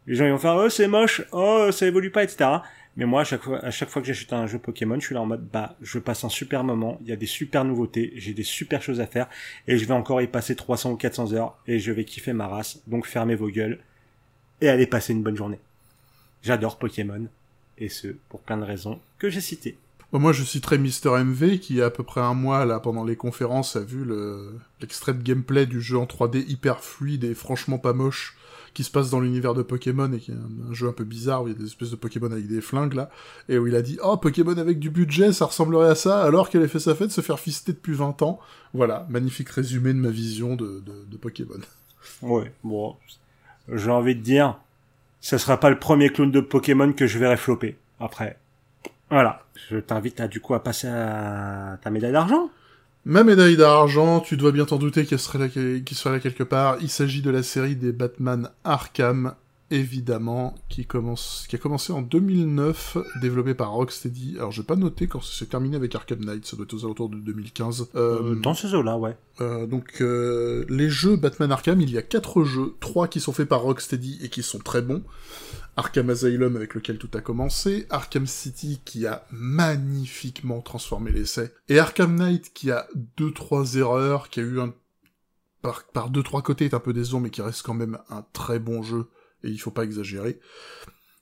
[0.06, 2.50] les gens ils vont faire oh c'est moche, oh ça évolue pas, etc.
[2.96, 5.14] Mais moi à chaque fois, à chaque fois que j'achète un jeu Pokémon, je suis
[5.14, 8.12] là en mode bah je passe un super moment, il y a des super nouveautés,
[8.16, 9.28] j'ai des super choses à faire
[9.68, 12.48] et je vais encore y passer 300 ou 400 heures et je vais kiffer ma
[12.48, 12.82] race.
[12.86, 13.78] Donc fermez vos gueules
[14.60, 15.60] et allez passer une bonne journée.
[16.42, 17.26] J'adore Pokémon,
[17.76, 19.76] et ce, pour plein de raisons que j'ai citées.
[20.12, 23.76] Moi, je citerai Mister MV, qui, à peu près un mois, là, pendant les conférences,
[23.76, 24.04] a vu
[24.80, 28.36] l'extrait de gameplay du jeu en 3D hyper fluide et franchement pas moche,
[28.74, 31.42] qui se passe dans l'univers de Pokémon, et qui est un, jeu un peu bizarre,
[31.42, 33.10] où il y a des espèces de Pokémon avec des flingues, là,
[33.48, 36.48] et où il a dit «Oh, Pokémon avec du budget, ça ressemblerait à ça, alors
[36.50, 38.38] qu'elle a fait sa fête se faire fister depuis 20 ans.»
[38.74, 41.60] Voilà, magnifique résumé de ma vision de, de, de Pokémon.
[42.22, 42.96] Ouais, bon,
[43.68, 44.58] j'ai envie de dire,
[45.20, 47.76] ce sera pas le premier clone de Pokémon que je verrai flopper.
[47.98, 48.38] Après,
[49.10, 49.42] voilà.
[49.68, 52.50] Je t'invite à du coup à passer à ta médaille d'argent.
[53.06, 56.42] Ma médaille d'argent, tu dois bien t'en douter qu'elle serait là, qu'il serait là quelque
[56.42, 56.76] part.
[56.82, 59.34] Il s'agit de la série des Batman Arkham,
[59.70, 64.36] évidemment, qui commence, qui a commencé en 2009, développé par Rocksteady.
[64.36, 67.08] Alors, j'ai pas noté quand c'est terminé avec Arkham Knight, ça doit être aux alentours
[67.08, 67.90] de 2015.
[67.94, 69.16] Euh, dans ces eaux-là, ouais.
[69.40, 73.32] Euh, donc, euh, les jeux Batman Arkham, il y a quatre jeux, trois qui sont
[73.32, 75.02] faits par Rocksteady et qui sont très bons.
[75.76, 81.78] Arkham Asylum avec lequel tout a commencé, Arkham City qui a magnifiquement transformé l'essai, et
[81.78, 84.74] Arkham Knight qui a deux trois erreurs, qui a eu un
[85.62, 88.24] par, par deux trois côtés est un peu décevant mais qui reste quand même un
[88.32, 89.06] très bon jeu
[89.44, 90.40] et il faut pas exagérer.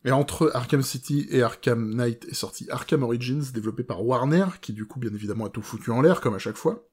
[0.05, 4.73] Et entre Arkham City et Arkham Knight est sorti Arkham Origins développé par Warner qui
[4.73, 6.89] du coup bien évidemment a tout foutu en l'air comme à chaque fois.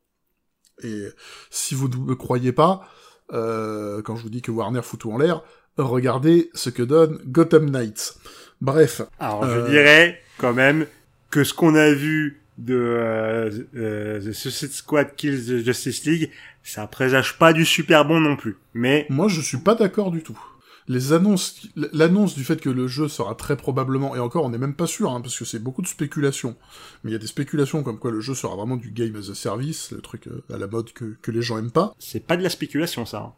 [0.83, 1.07] Et
[1.49, 2.89] si vous ne me croyez pas,
[3.31, 5.43] euh, quand je vous dis que Warner fout tout en l'air,
[5.77, 8.17] regardez ce que donne Gotham Knights.
[8.61, 9.01] Bref.
[9.19, 10.87] Alors je euh, dirais quand même
[11.29, 16.31] que ce qu'on a vu de euh, euh, The Suicide Squad Kills the Justice League,
[16.63, 18.57] ça présage pas du super bon non plus.
[18.73, 20.39] Mais moi je suis pas d'accord du tout.
[20.87, 24.59] Les annonces, l'annonce du fait que le jeu sera très probablement, et encore on n'est
[24.59, 26.55] même pas sûr, hein, parce que c'est beaucoup de spéculation,
[27.03, 29.31] mais il y a des spéculations comme quoi le jeu sera vraiment du game as
[29.31, 31.95] a service, le truc à la mode que, que les gens aiment pas.
[31.97, 33.19] C'est pas de la spéculation ça.
[33.19, 33.33] Hein.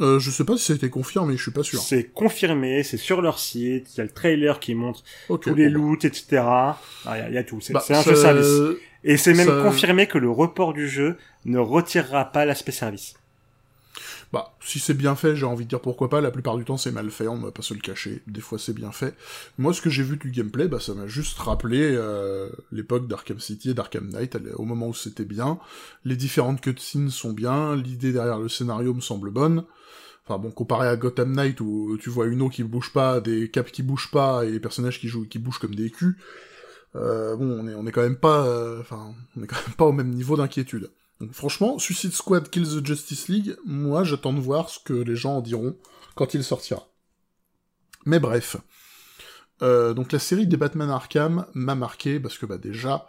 [0.00, 1.80] Euh, je sais pas si ça a été confirmé, je suis pas sûr.
[1.80, 5.02] C'est confirmé, c'est sur leur site, il y a le trailer qui montre
[5.40, 6.26] tous les loots, etc.
[6.30, 6.38] Il
[7.06, 8.78] ah, y, a tout, c'est bah, un jeu service.
[9.02, 13.14] Et c'est même confirmé que le report du jeu ne retirera pas l'aspect service.
[14.32, 16.76] Bah, si c'est bien fait, j'ai envie de dire pourquoi pas, la plupart du temps
[16.76, 19.14] c'est mal fait, on va pas se le cacher, des fois c'est bien fait.
[19.56, 23.40] Moi ce que j'ai vu du gameplay, bah ça m'a juste rappelé euh, l'époque d'Arkham
[23.40, 25.58] City et d'Arkham Knight, au moment où c'était bien,
[26.04, 29.64] les différentes cutscenes sont bien, l'idée derrière le scénario me semble bonne,
[30.26, 33.50] Enfin bon, comparé à Gotham Knight où tu vois une eau qui bouge pas, des
[33.50, 36.18] caps qui bougent pas et les personnages qui jouent qui bougent comme des culs,
[36.96, 39.92] euh, bon, on est quand même pas, euh, enfin, on est quand même pas au
[39.92, 40.90] même niveau d'inquiétude.
[41.20, 45.16] Donc franchement, Suicide Squad Kills the Justice League, moi j'attends de voir ce que les
[45.16, 45.76] gens en diront
[46.14, 46.88] quand il sortira.
[48.06, 48.56] Mais bref,
[49.62, 53.08] euh, donc la série des Batman Arkham m'a marqué parce que bah déjà,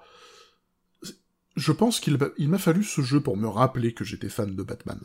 [1.55, 4.99] je pense qu'il m'a fallu ce jeu pour me rappeler que j'étais fan de Batman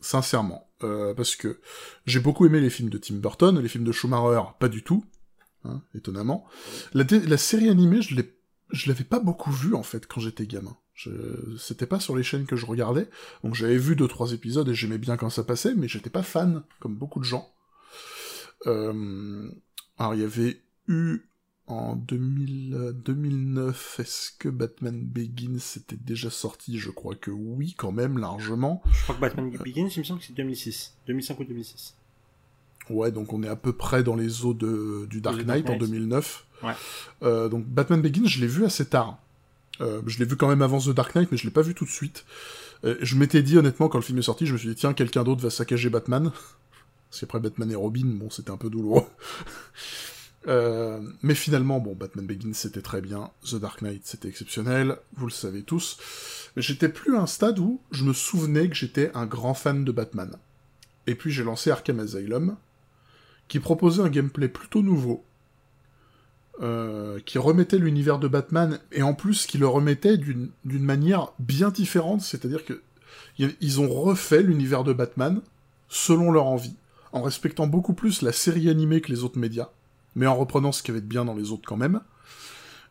[0.00, 0.70] sincèrement.
[0.82, 1.60] Euh, parce que
[2.06, 5.04] j'ai beaucoup aimé les films de Tim Burton, les films de Schumacher, pas du tout,
[5.64, 6.46] hein, étonnamment.
[6.94, 8.34] La, série animée, je l'ai,
[8.70, 10.76] je l'avais pas beaucoup vue, en fait, quand j'étais gamin.
[11.02, 11.56] Je...
[11.58, 13.08] C'était pas sur les chaînes que je regardais,
[13.42, 16.22] donc j'avais vu deux trois épisodes et j'aimais bien quand ça passait, mais j'étais pas
[16.22, 17.50] fan, comme beaucoup de gens.
[18.66, 19.50] Euh...
[19.96, 21.22] Alors il y avait eu
[21.68, 26.78] en 2000, 2009, est-ce que Batman Begins était déjà sorti?
[26.78, 28.82] Je crois que oui, quand même, largement.
[28.92, 30.96] Je crois que Batman Begins, il me semble que c'est 2006.
[31.06, 31.96] 2005 ou 2006.
[32.90, 35.76] Ouais, donc on est à peu près dans les eaux de, du Dark Knight, en
[35.76, 36.46] 2009.
[36.62, 36.72] Ouais.
[37.22, 39.22] Euh, donc Batman Begins, je l'ai vu assez tard.
[39.80, 41.74] Euh, je l'ai vu quand même avant The Dark Knight, mais je l'ai pas vu
[41.74, 42.24] tout de suite.
[42.84, 44.94] Euh, je m'étais dit honnêtement quand le film est sorti, je me suis dit tiens
[44.94, 46.32] quelqu'un d'autre va saccager Batman.
[47.10, 49.04] Parce qu'après Batman et Robin, bon c'était un peu douloureux.
[50.48, 55.26] Euh, mais finalement, bon, Batman Begins c'était très bien, The Dark Knight c'était exceptionnel, vous
[55.26, 55.98] le savez tous.
[56.56, 59.92] J'étais plus à un stade où je me souvenais que j'étais un grand fan de
[59.92, 60.34] Batman.
[61.06, 62.56] Et puis j'ai lancé Arkham Asylum,
[63.48, 65.24] qui proposait un gameplay plutôt nouveau,
[66.60, 71.70] euh, qui remettait l'univers de Batman, et en plus qui le remettait d'une manière bien
[71.70, 72.82] différente, c'est-à-dire que
[73.38, 75.40] ils ont refait l'univers de Batman
[75.88, 76.74] selon leur envie,
[77.12, 79.70] en respectant beaucoup plus la série animée que les autres médias
[80.14, 82.00] mais en reprenant ce qu'il y avait de bien dans les autres quand même.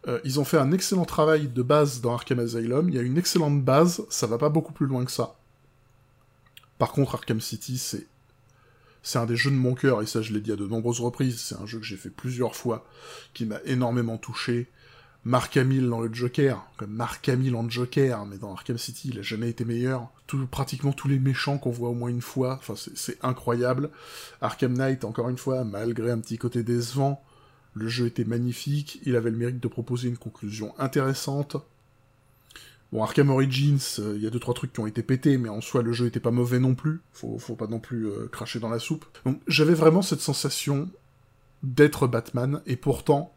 [0.08, 3.02] Euh, ils ont fait un excellent travail de base dans Arkham Asylum, il y a
[3.02, 5.36] une excellente base, ça va pas beaucoup plus loin que ça.
[6.78, 8.08] Par contre, Arkham City, c'est
[9.04, 11.00] c'est un des jeux de mon cœur, et ça je l'ai dit à de nombreuses
[11.00, 12.86] reprises, c'est un jeu que j'ai fait plusieurs fois,
[13.34, 14.70] qui m'a énormément touché,
[15.26, 19.20] Mark Hamill dans le Joker, comme Mark Hamill en Joker, mais dans Arkham City, il
[19.20, 20.10] a jamais été meilleur.
[20.50, 22.62] Pratiquement tous les méchants qu'on voit au moins une fois,
[22.96, 23.90] c'est incroyable.
[24.40, 27.22] Arkham Knight, encore une fois, malgré un petit côté décevant,
[27.74, 31.58] le jeu était magnifique, il avait le mérite de proposer une conclusion intéressante.
[32.92, 35.50] Bon, Arkham Origins, euh, il y a deux trois trucs qui ont été pétés, mais
[35.50, 37.02] en soi le jeu était pas mauvais non plus.
[37.12, 39.06] Faut, pas non plus euh, cracher dans la soupe.
[39.26, 40.90] Donc j'avais vraiment cette sensation
[41.62, 43.34] d'être Batman, et pourtant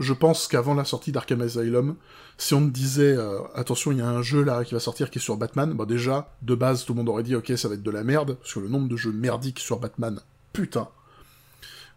[0.00, 1.94] je pense qu'avant la sortie d'Arkham Asylum,
[2.36, 5.10] si on me disait euh, attention, il y a un jeu là qui va sortir
[5.10, 7.68] qui est sur Batman, bah déjà, de base, tout le monde aurait dit ok, ça
[7.68, 10.18] va être de la merde, parce que le nombre de jeux merdiques sur Batman,
[10.52, 10.88] putain.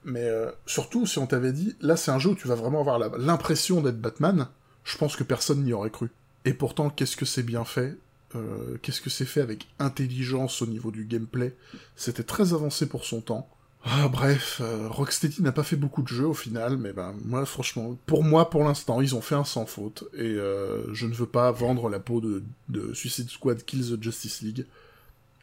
[0.03, 0.29] Mais
[0.67, 3.81] surtout, si on t'avait dit, là c'est un jeu où tu vas vraiment avoir l'impression
[3.81, 4.49] d'être Batman,
[4.83, 6.11] je pense que personne n'y aurait cru.
[6.45, 7.97] Et pourtant, qu'est-ce que c'est bien fait
[8.35, 11.55] euh, Qu'est-ce que c'est fait avec intelligence au niveau du gameplay?
[11.95, 13.49] C'était très avancé pour son temps.
[13.83, 17.45] Ah, bref, euh, Rocksteady n'a pas fait beaucoup de jeux au final, mais ben moi
[17.45, 21.13] franchement, pour moi pour l'instant, ils ont fait un sans faute et euh, je ne
[21.13, 24.65] veux pas vendre la peau de, de, Suicide Squad Kills the Justice League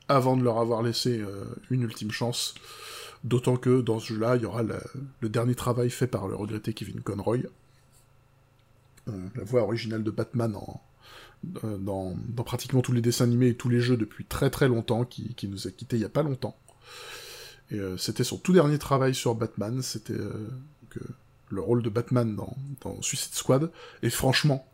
[0.08, 1.22] avant de leur avoir laissé
[1.70, 2.54] une ultime chance.
[3.22, 6.74] D'autant que dans ce jeu-là, il y aura le dernier travail fait par le regretté
[6.74, 7.38] Kevin Conroy,
[9.06, 10.82] la voix originale de Batman en,
[11.44, 15.04] dans, dans, pratiquement tous les dessins animés et tous les jeux depuis très très longtemps,
[15.04, 16.56] qui, nous a quittés il y a pas longtemps.
[17.72, 20.48] Euh, c'était son tout dernier travail sur Batman, c'était euh,
[21.48, 23.70] le rôle de Batman dans, Suicide Squad.
[24.02, 24.66] Et franchement,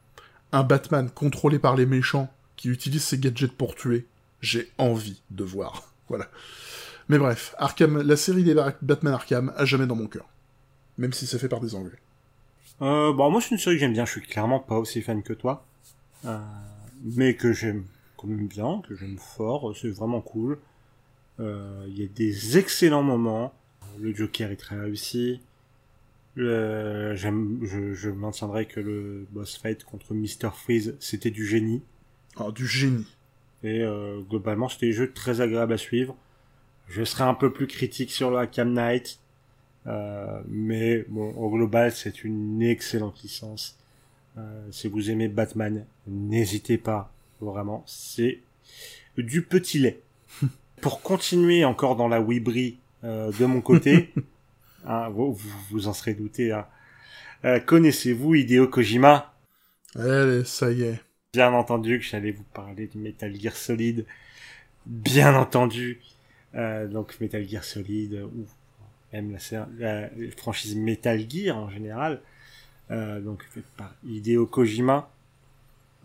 [0.53, 4.07] un Batman contrôlé par les méchants qui utilise ses gadgets pour tuer,
[4.41, 5.85] j'ai envie de voir.
[6.09, 6.27] Voilà.
[7.11, 10.27] Mais bref, Arkham, la série des Batman Arkham, a jamais dans mon cœur.
[10.97, 11.99] Même si c'est fait par des Anglais.
[12.81, 15.23] Euh, bon, moi c'est une série que j'aime bien, je suis clairement pas aussi fan
[15.23, 15.67] que toi.
[16.25, 16.39] Euh,
[17.05, 17.85] mais que j'aime
[18.17, 20.59] quand même bien, que j'aime fort, c'est vraiment cool.
[21.41, 23.53] Euh, il y a des excellents moments.
[24.01, 25.41] Le Joker est très réussi.
[26.35, 30.51] Le, je, je maintiendrai que le boss fight contre Mr.
[30.53, 31.83] Freeze, c'était du génie.
[32.39, 33.07] Oh, du génie.
[33.65, 36.17] Et euh, globalement, c'était des jeux très agréables à suivre.
[36.89, 39.19] Je serai un peu plus critique sur le Cam Knight.
[39.87, 43.77] Euh, mais bon, au global, c'est une excellente licence.
[44.39, 47.13] Euh, si vous aimez Batman, n'hésitez pas.
[47.41, 48.41] Vraiment, c'est
[49.17, 50.01] du petit lait.
[50.81, 54.13] Pour continuer encore dans la Wibri euh, de mon côté,
[54.87, 55.37] hein, vous,
[55.71, 56.53] vous, en serez douté.
[56.53, 56.67] Hein.
[57.45, 59.35] Euh, connaissez-vous Hideo Kojima?
[59.95, 61.01] Allez, ça y est.
[61.33, 64.07] Bien entendu que j'allais vous parler du Metal Gear Solid.
[64.87, 66.01] Bien entendu.
[66.55, 68.47] Euh, donc Metal Gear Solid, ou
[69.13, 69.37] même
[69.79, 72.21] la, franchise Metal Gear en général.
[72.91, 75.11] Euh, donc faite par Hideo Kojima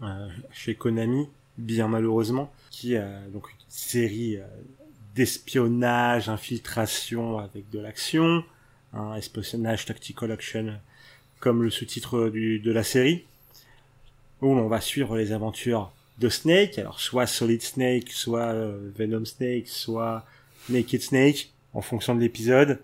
[0.02, 4.46] euh, chez Konami, bien malheureusement, qui a donc une série euh,
[5.16, 8.44] d'espionnage, infiltration avec de l'action,
[8.94, 10.78] un espionnage tactical action
[11.40, 13.26] comme le sous-titre de la série,
[14.42, 18.54] où on va suivre les aventures de Snake, alors soit Solid Snake, soit
[18.96, 20.26] Venom Snake, soit
[20.70, 22.80] Naked Snake, en fonction de l'épisode.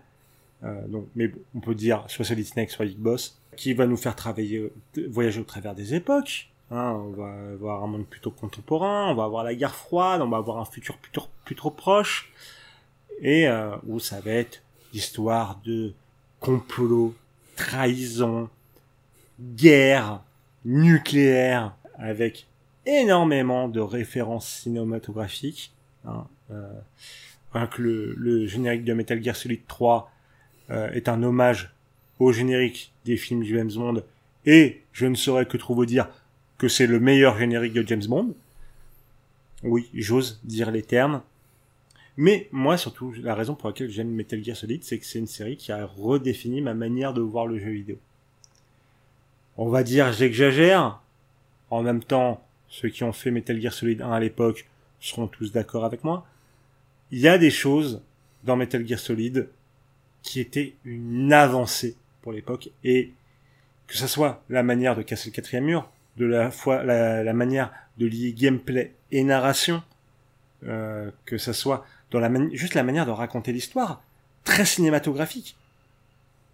[0.63, 3.97] Euh, donc, mais on peut dire soit Solid Snake, soit Big Boss, qui va nous
[3.97, 4.71] faire travailler,
[5.09, 6.49] voyager au travers des époques.
[6.71, 10.29] Hein, on va avoir un monde plutôt contemporain, on va avoir la guerre froide, on
[10.29, 12.31] va avoir un futur plutôt, plutôt proche,
[13.21, 14.61] et euh, où ça va être
[14.93, 15.93] l'histoire de
[16.39, 17.15] complot,
[17.55, 18.49] trahison,
[19.39, 20.21] guerre
[20.63, 22.45] nucléaire, avec
[22.85, 25.73] énormément de références cinématographiques.
[26.05, 30.11] Hein, euh, que le, le, générique de Metal Gear Solid 3
[30.71, 31.73] euh, est un hommage
[32.19, 34.03] au générique des films du James Bond,
[34.45, 36.09] et je ne saurais que trop vous dire
[36.57, 38.35] que c'est le meilleur générique de James Bond.
[39.63, 41.21] Oui, j'ose dire les termes.
[42.17, 45.27] Mais moi, surtout, la raison pour laquelle j'aime Metal Gear Solid, c'est que c'est une
[45.27, 47.97] série qui a redéfini ma manière de voir le jeu vidéo.
[49.57, 51.01] On va dire, j'exagère.
[51.69, 54.67] En même temps, ceux qui ont fait Metal Gear Solid 1 à l'époque
[54.99, 56.25] seront tous d'accord avec moi.
[57.11, 58.01] Il y a des choses
[58.43, 59.49] dans Metal Gear Solid
[60.23, 63.13] qui était une avancée pour l'époque et
[63.87, 67.71] que ça soit la manière de casser le quatrième mur, de la fois la, manière
[67.97, 69.81] de lier gameplay et narration,
[70.65, 74.03] euh, que ça soit dans la juste la manière de raconter l'histoire,
[74.43, 75.57] très cinématographique.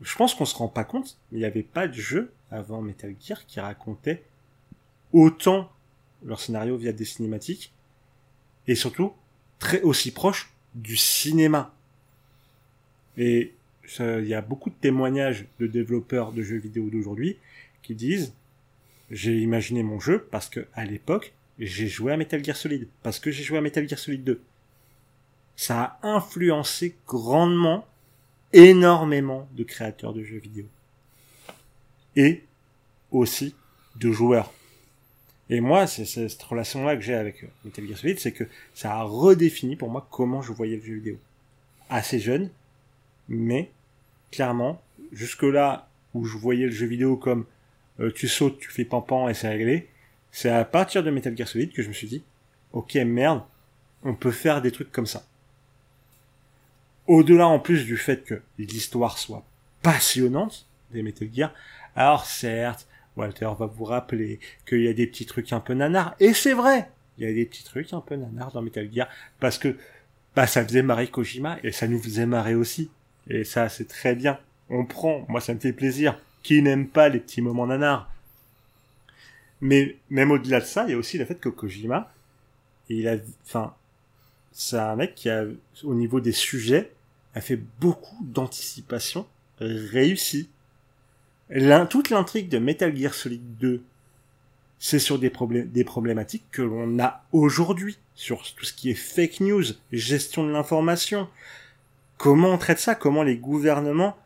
[0.02, 2.82] Je pense qu'on se rend pas compte, mais il n'y avait pas de jeu avant
[2.82, 4.24] Metal Gear qui racontait
[5.14, 5.72] autant
[6.24, 7.74] leur scénario via des cinématiques
[8.68, 9.14] et surtout
[9.60, 11.74] très aussi proche du cinéma.
[13.18, 13.54] Et
[14.00, 17.38] il y a beaucoup de témoignages de développeurs de jeux vidéo d'aujourd'hui
[17.84, 18.34] qui disent
[19.12, 23.20] j'ai imaginé mon jeu parce que à l'époque j'ai joué à Metal Gear Solid parce
[23.20, 24.42] que j'ai joué à Metal Gear Solid 2.
[25.56, 27.86] Ça a influencé grandement
[28.52, 30.66] énormément de créateurs de jeux vidéo
[32.16, 32.44] et
[33.12, 33.56] aussi
[33.98, 34.52] de joueurs.
[35.50, 39.04] Et moi, c'est cette relation-là que j'ai avec Metal Gear Solid, c'est que ça a
[39.04, 41.18] redéfini pour moi comment je voyais le jeu vidéo.
[41.90, 42.50] Assez jeune,
[43.30, 43.72] mais
[44.32, 47.46] clairement, jusque-là où je voyais le jeu vidéo comme
[48.00, 49.90] euh, tu sautes, tu fais pampan et c'est réglé,
[50.32, 52.24] c'est à partir de Metal Gear Solid que je me suis dit,
[52.74, 53.42] ok merde,
[54.04, 55.26] on peut faire des trucs comme ça.
[57.08, 59.46] Au-delà en plus du fait que l'histoire soit
[59.82, 61.54] passionnante des Metal Gear,
[61.96, 66.16] alors certes, Walter va vous rappeler qu'il y a des petits trucs un peu nanars,
[66.20, 69.08] et c'est vrai, il y a des petits trucs un peu nanars dans Metal Gear,
[69.40, 69.78] parce que
[70.36, 72.90] bah ça faisait marrer Kojima, et ça nous faisait marrer aussi.
[73.30, 74.40] Et ça, c'est très bien.
[74.70, 75.26] On prend.
[75.30, 76.20] Moi, ça me fait plaisir.
[76.44, 78.12] Qui n'aime pas les petits moments nanars
[79.62, 82.12] Mais même au-delà de ça, il y a aussi le fait que Kojima,
[82.90, 83.16] il a,
[83.46, 83.74] enfin,
[84.52, 85.46] c'est un mec qui a,
[85.84, 86.92] au niveau des sujets,
[87.34, 89.26] a fait beaucoup d'anticipation
[89.60, 90.50] réussie.
[91.90, 93.84] toute l'intrigue de Metal Gear Solid 2,
[94.80, 99.64] c'est sur des, problématiques que l'on a aujourd'hui, sur tout ce qui est fake news,
[99.92, 101.28] gestion de l'information.
[102.18, 102.96] Comment on traite ça?
[102.96, 104.18] Comment les gouvernements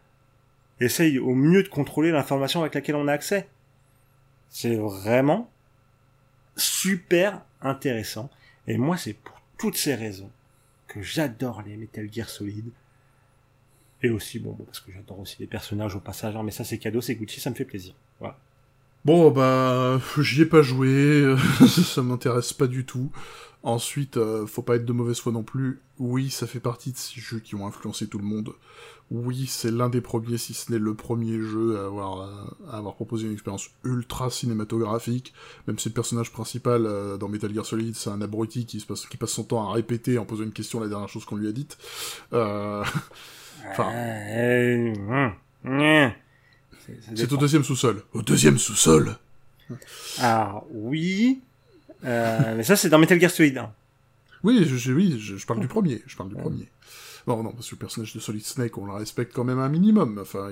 [0.80, 3.48] essayent au mieux de contrôler l'information avec laquelle on a accès?
[4.50, 5.50] C'est vraiment
[6.56, 8.30] super intéressant.
[8.68, 10.32] Et moi, c'est pour toutes ces raisons
[10.88, 12.72] que j'adore les Metal Gear Solid.
[14.02, 16.78] Et aussi, bon, parce que j'adore aussi les personnages au passage, hein, mais ça c'est
[16.78, 17.94] cadeau, c'est Gucci, ça me fait plaisir.
[18.20, 18.38] Voilà.
[19.04, 21.36] Bon, bah, j'y ai pas joué,
[21.68, 23.12] ça m'intéresse pas du tout.
[23.62, 25.82] Ensuite, euh, faut pas être de mauvaise foi non plus.
[25.98, 28.54] Oui, ça fait partie de ces jeux qui ont influencé tout le monde.
[29.12, 32.30] Oui, c'est l'un des premiers, si ce n'est le premier jeu à avoir,
[32.70, 35.34] à avoir proposé une expérience ultra cinématographique.
[35.68, 38.86] Même si le personnage principal euh, dans Metal Gear Solid, c'est un abruti qui, se
[38.86, 41.36] passe, qui passe son temps à répéter en posant une question la dernière chose qu'on
[41.36, 41.78] lui a dite.
[42.34, 42.84] Euh...
[43.72, 43.92] Enfin...
[47.14, 48.04] C'est au deuxième sous-sol.
[48.14, 49.18] Au deuxième sous-sol
[50.20, 51.42] Ah oui,
[52.06, 53.72] euh, mais ça c'est dans Metal Gear Solid 1.
[54.44, 56.02] Oui, je, oui, je, parle du premier.
[56.08, 56.70] Je parle du premier.
[57.28, 59.70] Bon, non, parce que le personnage de Solid Snake, on le respecte quand même un
[59.70, 60.18] minimum.
[60.22, 60.52] Enfin,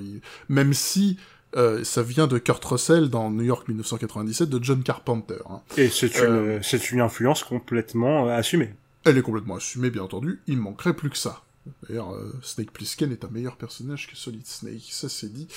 [0.50, 1.18] même si
[1.56, 5.40] euh, ça vient de Kurt Russell dans New York 1997 de John Carpenter.
[5.50, 5.62] Hein.
[5.78, 8.74] Et c'est une, euh, c'est une influence complètement assumée.
[9.06, 10.42] Elle est complètement assumée, bien entendu.
[10.48, 11.44] Il manquerait plus que ça.
[11.88, 15.48] D'ailleurs, euh, Snake Plissken est un meilleur personnage que Solid Snake, ça c'est dit.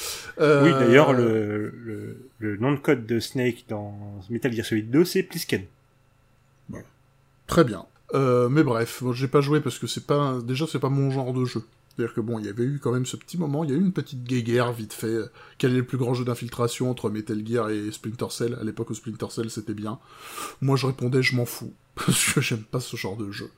[0.40, 0.64] Euh...
[0.64, 5.04] Oui, d'ailleurs, le, le, le, nom de code de Snake dans Metal Gear Solid 2,
[5.04, 5.64] c'est Plisken.
[7.50, 7.84] Très bien.
[8.14, 11.32] Euh, mais bref, j'ai pas joué parce que c'est pas déjà c'est pas mon genre
[11.32, 11.64] de jeu.
[11.88, 13.76] C'est-à-dire que bon, il y avait eu quand même ce petit moment, il y a
[13.76, 15.16] eu une petite guéguerre vite fait.
[15.58, 18.56] Quel est le plus grand jeu d'infiltration entre Metal Gear et Splinter Cell?
[18.60, 19.98] À l'époque où Splinter Cell c'était bien.
[20.60, 23.50] Moi je répondais je m'en fous parce que j'aime pas ce genre de jeu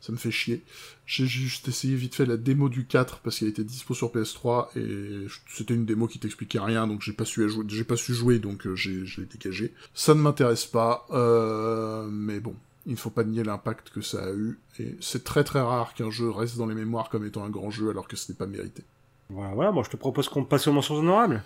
[0.00, 0.62] ça me fait chier.
[1.04, 4.68] J'ai juste essayé vite fait la démo du 4 parce qu'elle était dispo sur PS3
[4.76, 8.14] et c'était une démo qui t'expliquait rien donc j'ai pas su jouer, j'ai pas su
[8.14, 9.74] jouer donc euh, j'ai je l'ai dégagé.
[9.94, 12.54] Ça ne m'intéresse pas, euh, mais bon,
[12.86, 15.94] il ne faut pas nier l'impact que ça a eu et c'est très très rare
[15.94, 18.36] qu'un jeu reste dans les mémoires comme étant un grand jeu alors que ce n'est
[18.36, 18.84] pas mérité.
[19.28, 21.42] Voilà, voilà, moi je te propose qu'on passe aux mentions honorables.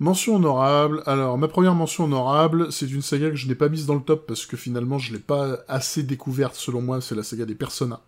[0.00, 1.02] Mention honorable.
[1.06, 4.00] Alors, ma première mention honorable, c'est une saga que je n'ai pas mise dans le
[4.00, 7.54] top parce que finalement je l'ai pas assez découverte selon moi, c'est la saga des
[7.54, 8.00] Persona.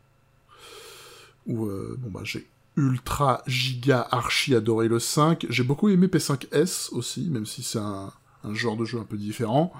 [1.47, 5.47] Où, euh, bon bah, j'ai ultra giga archi adoré le 5.
[5.51, 8.13] J'ai beaucoup aimé P5S aussi, même si c'est un,
[8.45, 9.73] un genre de jeu un peu différent.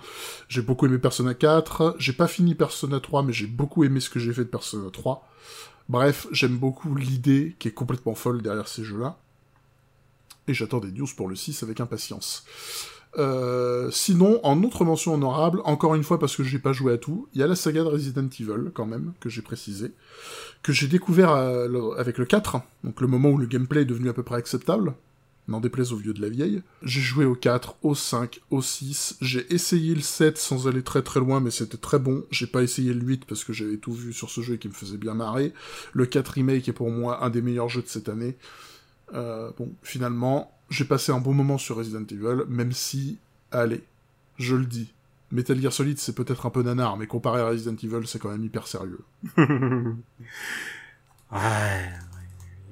[0.49, 1.97] J'ai beaucoup aimé Persona 4.
[1.99, 4.91] J'ai pas fini Persona 3, mais j'ai beaucoup aimé ce que j'ai fait de Persona
[4.91, 5.29] 3.
[5.89, 9.19] Bref, j'aime beaucoup l'idée qui est complètement folle derrière ces jeux-là
[10.49, 12.45] et j'attends des news pour le 6 avec impatience.
[13.19, 16.99] Euh, sinon, en autre mention honorable, encore une fois parce que j'ai pas joué à
[16.99, 19.93] tout, il y a la saga de Resident Evil, quand même, que j'ai précisé,
[20.63, 24.09] que j'ai découvert euh, avec le 4, donc le moment où le gameplay est devenu
[24.09, 24.95] à peu près acceptable,
[25.49, 26.63] n'en déplaise au vieux de la vieille.
[26.83, 31.03] J'ai joué au 4, au 5, au 6, j'ai essayé le 7 sans aller très
[31.03, 32.25] très loin, mais c'était très bon.
[32.31, 34.69] J'ai pas essayé le 8 parce que j'avais tout vu sur ce jeu et qui
[34.69, 35.53] me faisait bien marrer.
[35.93, 38.37] Le 4 Remake est pour moi un des meilleurs jeux de cette année.
[39.15, 43.19] Euh, bon, finalement, j'ai passé un bon moment sur Resident Evil, même si,
[43.51, 43.83] allez,
[44.39, 44.93] je le dis,
[45.31, 48.31] Metal Gear Solid, c'est peut-être un peu nanar, mais comparé à Resident Evil, c'est quand
[48.31, 49.01] même hyper sérieux.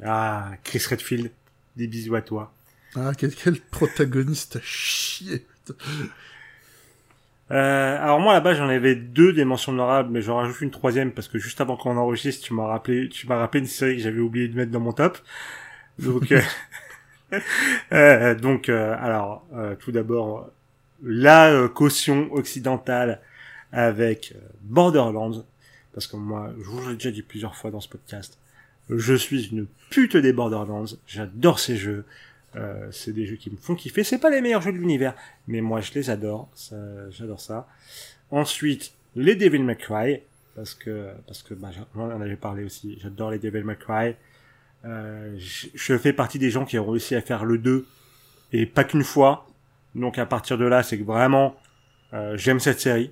[0.02, 1.30] Ah, Chris Redfield,
[1.76, 2.52] des bisous à toi.
[2.96, 5.46] Ah, quel, protagoniste à chier.
[7.50, 11.10] Euh, alors moi là-bas j'en avais deux des mentions honorables, mais j'en rajoute une troisième
[11.10, 14.02] parce que juste avant qu'on enregistre, tu m'as rappelé, tu m'as rappelé une série que
[14.02, 15.18] j'avais oublié de mettre dans mon top.
[16.00, 16.40] Donc, euh,
[17.92, 19.46] euh, donc, euh, alors,
[19.80, 20.50] tout d'abord,
[21.02, 23.20] la caution occidentale
[23.72, 25.44] avec Borderlands,
[25.92, 28.38] parce que moi, je vous l'ai déjà dit plusieurs fois dans ce podcast,
[28.88, 32.04] je suis une pute des Borderlands, j'adore ces jeux,
[32.90, 35.14] c'est des jeux qui me font kiffer, c'est pas les meilleurs jeux de l'univers,
[35.46, 36.48] mais moi je les adore,
[37.10, 37.68] j'adore ça.
[38.30, 40.20] Ensuite, les Devil May Cry,
[40.54, 44.14] parce que, parce que, bah, j'en avais parlé aussi, j'adore les Devil May Cry,
[44.84, 47.86] euh, je fais partie des gens qui ont réussi à faire le 2
[48.52, 49.46] et pas qu'une fois.
[49.94, 51.56] Donc à partir de là, c'est que vraiment
[52.14, 53.10] euh, j'aime cette série.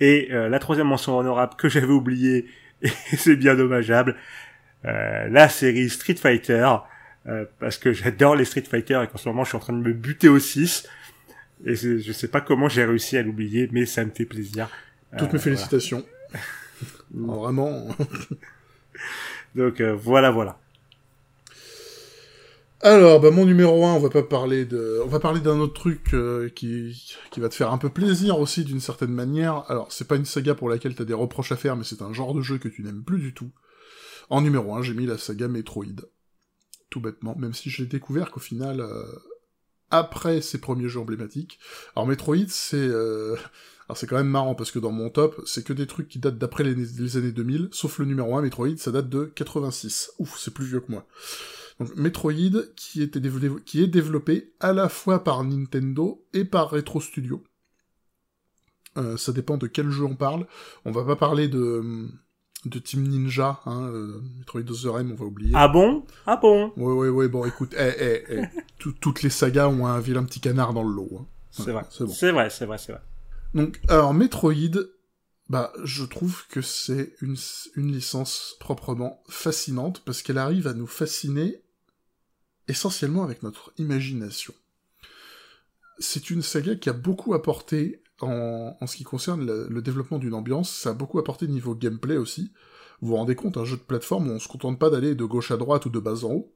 [0.00, 2.46] Et euh, la troisième mention honorable que j'avais oubliée,
[2.82, 4.16] et c'est bien dommageable,
[4.84, 6.68] la série Street Fighter,
[7.58, 9.78] parce que j'adore les Street Fighter et qu'en ce moment je suis en train de
[9.78, 10.88] me buter au 6.
[11.64, 14.68] Et je sais pas comment j'ai réussi à l'oublier, mais ça me fait plaisir.
[15.18, 16.04] Toutes mes félicitations.
[17.14, 17.88] vraiment.
[19.54, 20.58] Donc euh, voilà, voilà.
[22.84, 25.00] Alors, bah, mon numéro 1, on va pas parler de...
[25.04, 27.16] On va parler d'un autre truc euh, qui...
[27.30, 29.70] qui va te faire un peu plaisir aussi, d'une certaine manière.
[29.70, 32.12] Alors, c'est pas une saga pour laquelle t'as des reproches à faire, mais c'est un
[32.12, 33.52] genre de jeu que tu n'aimes plus du tout.
[34.30, 35.94] En numéro 1, j'ai mis la saga Metroid.
[36.92, 39.02] Tout bêtement, même si j'ai découvert qu'au final, euh,
[39.90, 41.58] après ces premiers jeux emblématiques,
[41.96, 42.76] alors Metroid, c'est...
[42.76, 43.34] Euh,
[43.88, 46.18] alors c'est quand même marrant, parce que dans mon top, c'est que des trucs qui
[46.18, 50.12] datent d'après les, années 2000, sauf le numéro 1, Metroid, ça date de 86.
[50.18, 51.06] Ouf, c'est plus vieux que moi.
[51.80, 52.34] Donc Metroid,
[52.76, 53.10] qui,
[53.64, 57.42] qui est développé à la fois par Nintendo et par Retro Studio.
[58.98, 60.46] Euh, ça dépend de quel jeu on parle.
[60.84, 62.06] On va pas parler de
[62.64, 65.52] de Team Ninja, hein, euh, Metroid Other M, on va oublier.
[65.54, 66.04] Ah bon?
[66.26, 66.72] Ah bon?
[66.76, 70.40] Ouais, ouais, ouais, bon, écoute, eh, eh, eh, toutes les sagas ont un vilain petit
[70.40, 71.10] canard dans le lot.
[71.20, 71.26] Hein.
[71.50, 72.12] C'est vrai, c'est bon.
[72.12, 73.02] C'est vrai, c'est vrai, c'est vrai.
[73.54, 74.86] Donc, alors, Metroid,
[75.48, 77.36] bah, je trouve que c'est une,
[77.76, 81.62] une licence proprement fascinante, parce qu'elle arrive à nous fasciner
[82.68, 84.54] essentiellement avec notre imagination.
[85.98, 90.70] C'est une saga qui a beaucoup apporté en, ce qui concerne le, développement d'une ambiance,
[90.70, 92.52] ça a beaucoup apporté niveau gameplay aussi.
[93.00, 95.24] Vous vous rendez compte, un jeu de plateforme où on se contente pas d'aller de
[95.24, 96.54] gauche à droite ou de bas en haut.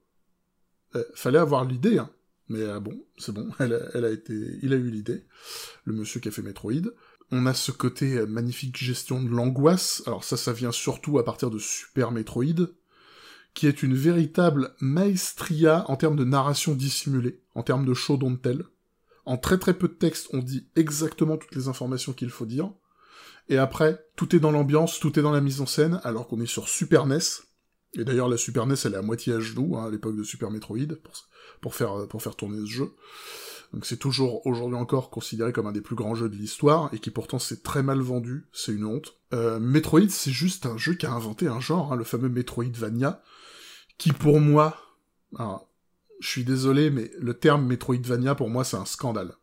[0.94, 2.10] Euh, fallait avoir l'idée, hein.
[2.48, 5.24] Mais euh, bon, c'est bon, elle a, été, il a eu l'idée,
[5.84, 6.92] le monsieur qui a fait Metroid.
[7.32, 10.02] On a ce côté euh, magnifique gestion de l'angoisse.
[10.06, 12.68] Alors ça, ça vient surtout à partir de Super Metroid,
[13.54, 18.38] qui est une véritable maestria en termes de narration dissimulée, en termes de show don't.
[19.26, 22.70] En très très peu de texte, on dit exactement toutes les informations qu'il faut dire.
[23.48, 26.40] Et après, tout est dans l'ambiance, tout est dans la mise en scène, alors qu'on
[26.40, 27.18] est sur Super NES.
[27.94, 30.22] Et d'ailleurs, la Super NES, elle est à moitié à genoux, hein, à l'époque de
[30.22, 30.96] Super Metroid,
[31.60, 32.92] pour, faire, pour faire tourner ce jeu.
[33.72, 36.98] Donc c'est toujours, aujourd'hui encore, considéré comme un des plus grands jeux de l'histoire, et
[36.98, 39.18] qui pourtant s'est très mal vendu, c'est une honte.
[39.32, 43.22] Euh, Metroid, c'est juste un jeu qui a inventé un genre, hein, le fameux Metroidvania,
[43.98, 44.76] qui pour moi,
[46.20, 49.34] je suis désolé, mais le terme Metroidvania, pour moi, c'est un scandale.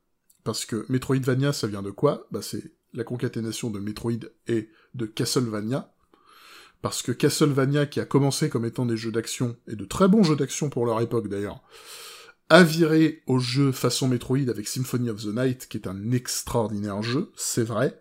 [0.44, 2.28] Parce que Metroidvania, ça vient de quoi?
[2.32, 5.94] Bah, c'est la concaténation de Metroid et de Castlevania.
[6.82, 10.24] Parce que Castlevania, qui a commencé comme étant des jeux d'action, et de très bons
[10.24, 11.64] jeux d'action pour leur époque d'ailleurs,
[12.50, 17.02] a viré au jeu façon Metroid avec Symphony of the Night, qui est un extraordinaire
[17.02, 18.00] jeu, c'est vrai.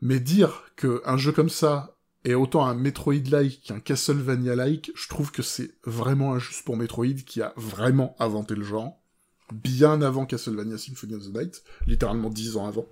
[0.00, 1.97] Mais dire qu'un jeu comme ça
[2.28, 7.40] et autant un Metroid-like qu'un Castlevania-like, je trouve que c'est vraiment injuste pour Metroid qui
[7.40, 9.00] a vraiment inventé le genre.
[9.50, 12.86] Bien avant Castlevania Symphony of the Night, littéralement dix ans avant.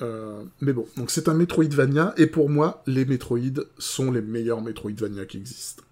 [0.00, 4.62] Euh, mais bon, donc c'est un Metroidvania, et pour moi, les Metroid sont les meilleurs
[4.62, 5.82] Metroidvania qui existent.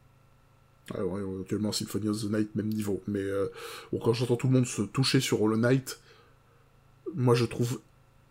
[0.94, 3.02] Alors, actuellement, Symphony of the Night, même niveau.
[3.06, 3.48] Mais euh,
[4.02, 6.00] quand j'entends tout le monde se toucher sur Hollow Knight,
[7.14, 7.80] moi je trouve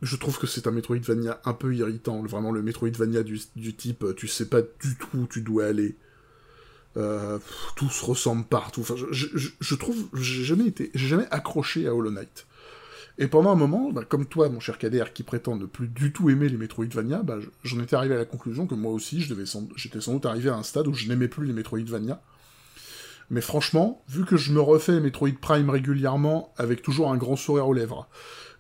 [0.02, 4.14] je trouve que c'est un Metroidvania un peu irritant, vraiment le Metroidvania du, type euh,
[4.14, 5.96] tu sais pas du tout où tu dois aller.
[6.98, 7.40] Euh,
[7.76, 8.86] tout se ressemble partout.
[9.12, 12.48] Je, trouve, j'ai jamais été, jamais accroché à Hollow Knight.
[13.18, 16.14] Et pendant un moment, bah, comme toi, mon cher Kader, qui prétend ne plus du
[16.14, 19.34] tout aimer les Metroidvania, bah, j'en étais arrivé à la conclusion que moi aussi, je
[19.76, 22.22] j'étais sans doute arrivé à un stade où je n'aimais plus les Metroidvania.
[23.30, 27.68] Mais franchement, vu que je me refais Metroid Prime régulièrement avec toujours un grand sourire
[27.68, 28.08] aux lèvres,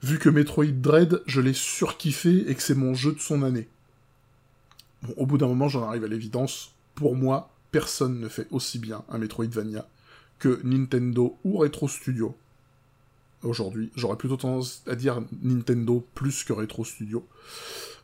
[0.05, 3.67] vu que Metroid Dread, je l'ai surkiffé et que c'est mon jeu de son année.
[5.01, 6.75] Bon, au bout d'un moment, j'en arrive à l'évidence.
[6.93, 9.87] Pour moi, personne ne fait aussi bien un Metroidvania
[10.37, 12.37] que Nintendo ou Retro Studio.
[13.41, 17.27] Aujourd'hui, j'aurais plutôt tendance à dire Nintendo plus que Retro Studio.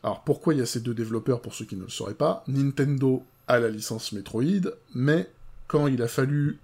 [0.02, 2.42] Alors pourquoi il y a ces deux développeurs pour ceux qui ne le sauraient pas?
[2.48, 5.30] Nintendo a la licence Metroid, mais
[5.68, 6.58] quand il a fallu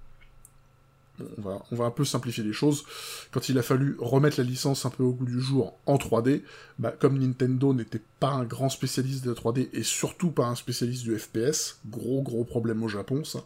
[1.36, 2.84] on va, un peu simplifier les choses.
[3.30, 6.42] Quand il a fallu remettre la licence un peu au goût du jour en 3D,
[6.78, 10.54] bah, comme Nintendo n'était pas un grand spécialiste de la 3D et surtout pas un
[10.54, 13.44] spécialiste du FPS, gros gros problème au Japon ça,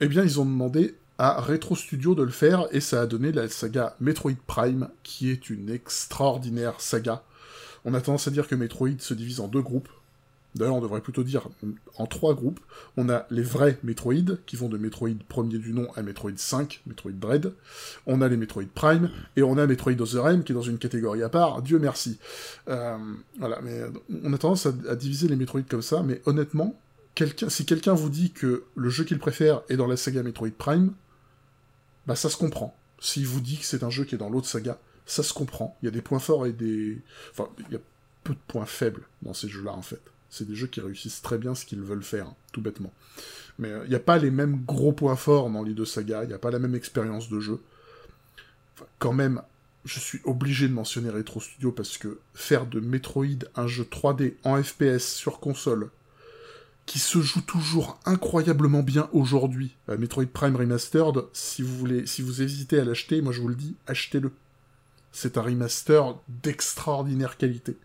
[0.00, 3.30] eh bien ils ont demandé à Retro Studio de le faire et ça a donné
[3.30, 7.22] la saga Metroid Prime qui est une extraordinaire saga.
[7.84, 9.88] On a tendance à dire que Metroid se divise en deux groupes,
[10.54, 11.48] D'ailleurs, on devrait plutôt dire
[11.96, 12.60] en trois groupes.
[12.96, 16.82] On a les vrais Metroid, qui vont de Metroid premier du nom à Metroid 5,
[16.86, 17.52] Metroid Dread.
[18.06, 20.78] On a les Metroid Prime, et on a Metroid Other M, qui est dans une
[20.78, 22.18] catégorie à part, Dieu merci.
[22.68, 22.96] Euh,
[23.38, 23.80] voilà, mais
[24.22, 26.78] on a tendance à, diviser les Metroid comme ça, mais honnêtement,
[27.48, 30.92] si quelqu'un vous dit que le jeu qu'il préfère est dans la saga Metroid Prime,
[32.06, 32.76] bah ça se comprend.
[33.00, 35.76] S'il vous dit que c'est un jeu qui est dans l'autre saga, ça se comprend.
[35.82, 37.00] Il y a des points forts et des...
[37.32, 37.80] Enfin, il y a
[38.22, 40.00] peu de points faibles dans ces jeux-là, en fait.
[40.34, 42.92] C'est des jeux qui réussissent très bien ce qu'ils veulent faire, tout bêtement.
[43.60, 46.24] Mais il euh, n'y a pas les mêmes gros points forts dans les deux sagas,
[46.24, 47.60] il n'y a pas la même expérience de jeu.
[48.98, 49.42] quand même,
[49.84, 54.34] je suis obligé de mentionner Retro Studio parce que faire de Metroid un jeu 3D
[54.42, 55.90] en FPS sur console,
[56.84, 62.22] qui se joue toujours incroyablement bien aujourd'hui, euh, Metroid Prime Remastered, si vous voulez, si
[62.22, 64.32] vous hésitez à l'acheter, moi je vous le dis, achetez-le.
[65.12, 67.76] C'est un remaster d'extraordinaire qualité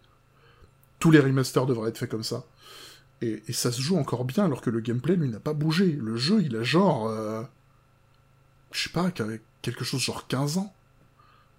[1.00, 2.46] tous les remasters devraient être faits comme ça.
[3.22, 5.92] Et, ça se joue encore bien alors que le gameplay, lui, n'a pas bougé.
[5.92, 7.08] Le jeu, il a genre...
[7.08, 7.44] Euh,
[8.72, 9.12] je sais pas,
[9.62, 10.74] quelque chose genre 15 ans.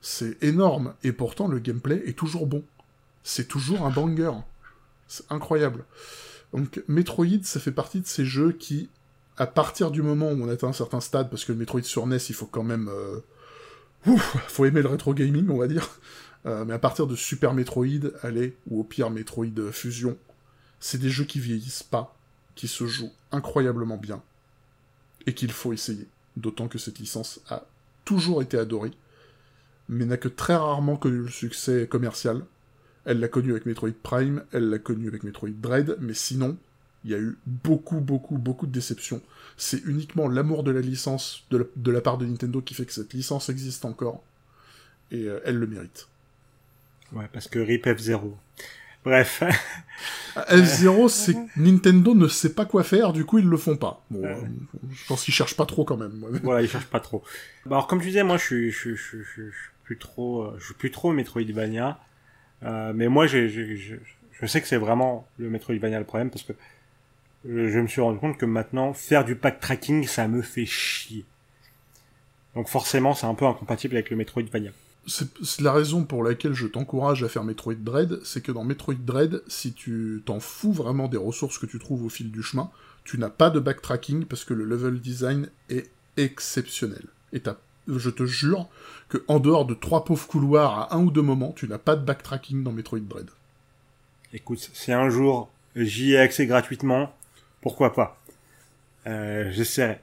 [0.00, 0.94] C'est énorme.
[1.02, 2.64] Et pourtant, le gameplay est toujours bon.
[3.24, 4.32] C'est toujours un banger.
[5.08, 5.84] C'est incroyable.
[6.54, 8.88] Donc, Metroid, ça fait partie de ces jeux qui,
[9.36, 12.06] à partir du moment où on atteint un certain stade, parce que le Metroid sur
[12.06, 12.88] NES, il faut quand même...
[12.88, 13.20] Euh...
[14.06, 15.90] Ouf, faut aimer le rétro gaming, on va dire.
[16.46, 20.16] Euh, mais à partir de Super Metroid, allez, ou au pire Metroid Fusion,
[20.78, 22.16] c'est des jeux qui vieillissent pas,
[22.54, 24.22] qui se jouent incroyablement bien,
[25.26, 26.08] et qu'il faut essayer.
[26.36, 27.66] D'autant que cette licence a
[28.04, 28.92] toujours été adorée,
[29.88, 32.44] mais n'a que très rarement connu le succès commercial.
[33.04, 36.56] Elle l'a connu avec Metroid Prime, elle l'a connu avec Metroid Dread, mais sinon,
[37.04, 39.20] il y a eu beaucoup, beaucoup, beaucoup de déceptions.
[39.56, 43.12] C'est uniquement l'amour de la licence de la, part de Nintendo qui fait que cette
[43.12, 44.22] licence existe encore,
[45.10, 46.08] et euh, elle le mérite.
[47.12, 48.32] Ouais, parce que RIP F0.
[49.04, 49.42] Bref.
[50.36, 54.04] F0, c'est Nintendo ne sait pas quoi faire, du coup ils le font pas.
[54.10, 54.22] Bon,
[54.92, 56.24] je pense qu'ils cherchent pas trop quand même.
[56.42, 57.22] voilà, ils cherchent pas trop.
[57.66, 60.42] Bah, alors comme tu disais, moi je suis, je, je, je, je suis plus trop,
[60.42, 61.98] euh, je suis plus trop Metroidvania.
[62.62, 66.52] Euh, mais moi, je, je sais que c'est vraiment le Metroidvania le problème parce que
[67.44, 71.24] je, me suis rendu compte que maintenant faire du pack tracking, ça me fait chier.
[72.54, 74.70] Donc forcément, c'est un peu incompatible avec le Metroidvania
[75.10, 78.94] c'est la raison pour laquelle je t'encourage à faire Metroid Dread, c'est que dans Metroid
[78.94, 82.70] Dread, si tu t'en fous vraiment des ressources que tu trouves au fil du chemin,
[83.04, 87.02] tu n'as pas de backtracking parce que le level design est exceptionnel.
[87.32, 87.42] Et
[87.88, 88.68] je te jure
[89.08, 91.96] que en dehors de trois pauvres couloirs à un ou deux moments, tu n'as pas
[91.96, 93.30] de backtracking dans Metroid Dread.
[94.32, 97.14] Écoute, si un jour j'y ai accès gratuitement,
[97.60, 98.20] pourquoi pas?
[99.06, 100.00] Euh, J'essaierai.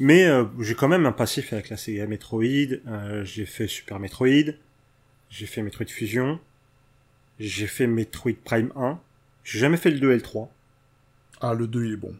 [0.00, 2.42] Mais euh, j'ai quand même un passif avec la Sega Metroid.
[2.42, 4.54] Euh, j'ai fait Super Metroid.
[5.28, 6.40] J'ai fait Metroid Fusion.
[7.38, 8.98] J'ai fait Metroid Prime 1.
[9.44, 10.52] J'ai jamais fait le 2 et le 3.
[11.40, 12.14] Ah, le 2 il est bon.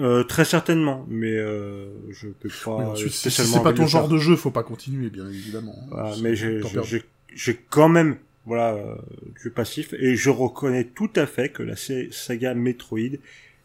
[0.00, 3.58] Euh, très certainement, mais euh, je peux pas oui, spécialement.
[3.58, 5.76] c'est pas ton genre de jeu, faut pas continuer, bien évidemment.
[5.90, 8.16] Voilà, mais j'ai quand même
[8.46, 8.94] voilà euh,
[9.42, 13.18] du passif et je reconnais tout à fait que la saga Metroid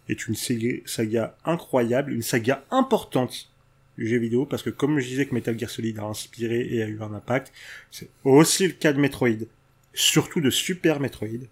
[0.10, 3.50] est une saga incroyable, une saga importante
[3.98, 6.84] du jeu vidéo, parce que comme je disais que Metal Gear Solid a inspiré et
[6.84, 7.52] a eu un impact,
[7.92, 9.46] c'est aussi le cas de Metroid,
[9.94, 11.48] surtout de Super Metroid,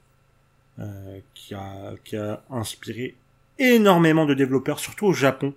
[0.79, 3.15] euh, qui, a, qui a inspiré
[3.59, 5.53] énormément de développeurs, surtout au Japon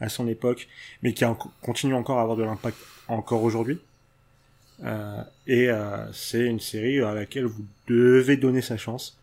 [0.00, 0.68] à son époque,
[1.02, 2.78] mais qui a, continue encore à avoir de l'impact
[3.08, 3.80] encore aujourd'hui.
[4.84, 9.18] Euh, et euh, c'est une série à laquelle vous devez donner sa chance,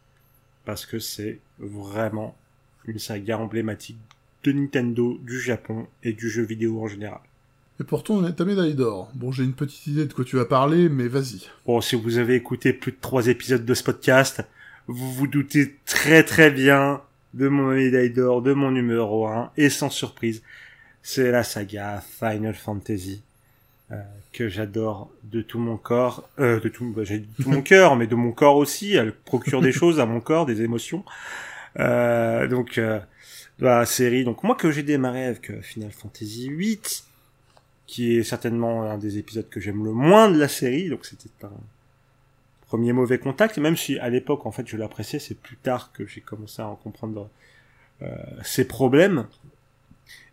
[0.66, 2.36] parce que c'est vraiment
[2.88, 3.98] une saga emblématique
[4.44, 7.20] de Nintendo, du Japon et du jeu vidéo en général.
[7.80, 9.12] Et pourtant, on est à médaille d'or.
[9.16, 11.48] Bon, j'ai une petite idée de quoi tu vas parler, mais vas-y.
[11.66, 14.44] Bon, si vous avez écouté plus de trois épisodes de ce podcast,
[14.88, 17.02] vous vous doutez très très bien
[17.34, 20.42] de mon médaille d'or, de mon numéro 1, et sans surprise,
[21.04, 23.22] c'est la saga Final Fantasy.
[23.92, 24.02] Euh,
[24.34, 28.08] que j'adore de tout mon corps, euh, de tout, bah, j'ai tout mon cœur, mais
[28.08, 28.94] de mon corps aussi.
[28.94, 31.06] Elle procure des choses à mon corps, des émotions.
[31.80, 33.00] Euh, donc euh,
[33.60, 34.24] la série.
[34.24, 36.80] Donc moi que j'ai démarré avec euh, Final Fantasy VIII,
[37.88, 40.90] qui est certainement un des épisodes que j'aime le moins de la série.
[40.90, 41.52] Donc c'était un
[42.68, 43.58] premier mauvais contact.
[43.58, 46.68] Même si à l'époque en fait je l'appréciais, c'est plus tard que j'ai commencé à
[46.68, 47.30] en comprendre
[48.02, 49.28] euh, ses problèmes.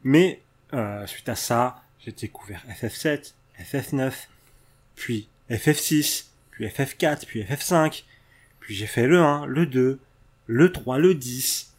[0.04, 0.40] Mais
[0.72, 4.12] euh, suite à ça, j'ai découvert FF7, FF9,
[4.96, 8.04] puis FF6, puis FF4, puis FF5,
[8.58, 10.00] puis j'ai fait le 1, le 2,
[10.52, 11.72] le 3, le 10.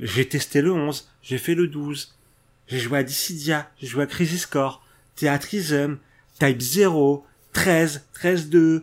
[0.00, 2.14] J'ai testé le 11, j'ai fait le 12.
[2.66, 5.98] J'ai joué à Dissidia, j'ai joué à Crisis Core, Theatrism,
[6.38, 8.82] Type 0, 13, 13-2.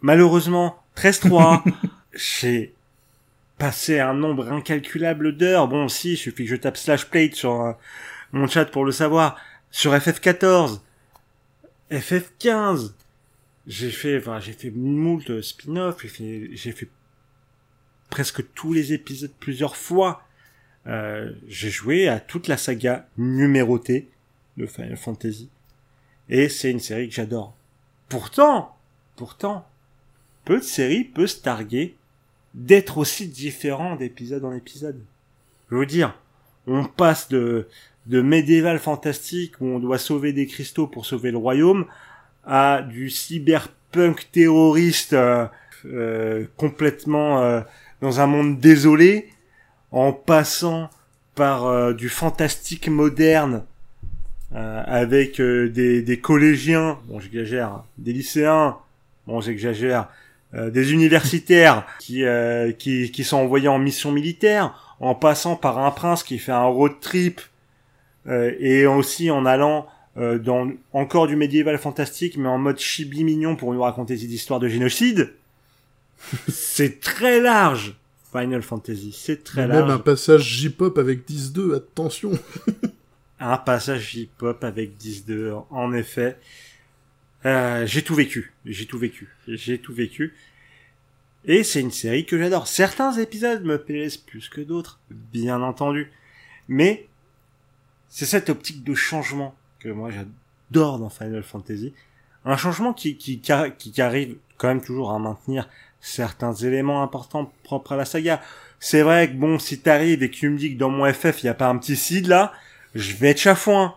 [0.00, 1.62] Malheureusement, 13-3.
[2.14, 2.74] j'ai
[3.56, 5.68] passé un nombre incalculable d'heures.
[5.68, 7.72] Bon, si, il suffit que je tape slash plate sur euh,
[8.32, 9.38] mon chat pour le savoir.
[9.70, 10.80] Sur FF14,
[11.90, 12.92] FF15,
[13.66, 16.88] j'ai fait, enfin, j'ai fait moult spin-off, j'ai fait, j'ai fait
[18.14, 20.22] presque tous les épisodes plusieurs fois.
[20.86, 24.08] Euh, j'ai joué à toute la saga numérotée
[24.56, 25.50] de Final Fantasy.
[26.28, 27.56] Et c'est une série que j'adore.
[28.08, 28.76] Pourtant,
[29.16, 29.66] pourtant,
[30.44, 31.96] peu de séries peuvent se targuer
[32.54, 35.02] d'être aussi différents d'épisode en épisode.
[35.72, 36.16] Je veux dire,
[36.68, 37.66] on passe de,
[38.06, 41.86] de médiéval fantastique où on doit sauver des cristaux pour sauver le royaume
[42.46, 45.48] à du cyberpunk terroriste euh,
[45.86, 47.60] euh, complètement euh,
[48.00, 49.28] dans un monde désolé,
[49.90, 50.90] en passant
[51.34, 53.64] par euh, du fantastique moderne,
[54.54, 58.76] euh, avec euh, des, des, collégiens, bon j'exagère, des lycéens,
[59.26, 60.08] bon j'exagère,
[60.52, 62.22] des universitaires qui,
[62.78, 66.62] qui, qui sont envoyés en mission militaire, en passant par un prince qui fait un
[66.62, 67.40] road trip,
[68.26, 69.86] euh, et aussi en allant
[70.16, 74.34] euh, dans encore du médiéval fantastique, mais en mode chibi mignon pour nous raconter des
[74.34, 75.34] histoires de génocide.
[76.48, 77.96] c'est très large,
[78.32, 79.82] Final Fantasy, c'est très large.
[79.82, 82.32] Même un passage J-pop avec 10-2, attention.
[83.40, 86.38] un passage J-pop avec 10-2, en effet.
[87.46, 90.34] Euh, j'ai tout vécu, j'ai tout vécu, j'ai tout vécu.
[91.44, 92.66] Et c'est une série que j'adore.
[92.66, 96.10] Certains épisodes me plaisent plus que d'autres, bien entendu.
[96.68, 97.06] Mais
[98.08, 101.92] c'est cette optique de changement que moi j'adore dans Final Fantasy.
[102.46, 105.68] Un changement qui, qui, qui, arrive quand même toujours à maintenir
[106.04, 108.42] certains éléments importants propres à la saga.
[108.78, 111.42] C'est vrai que bon, si t'arrives et que tu me dis que dans mon FF
[111.42, 112.52] il y a pas un petit seed là,
[112.94, 113.94] je vais être chafouin.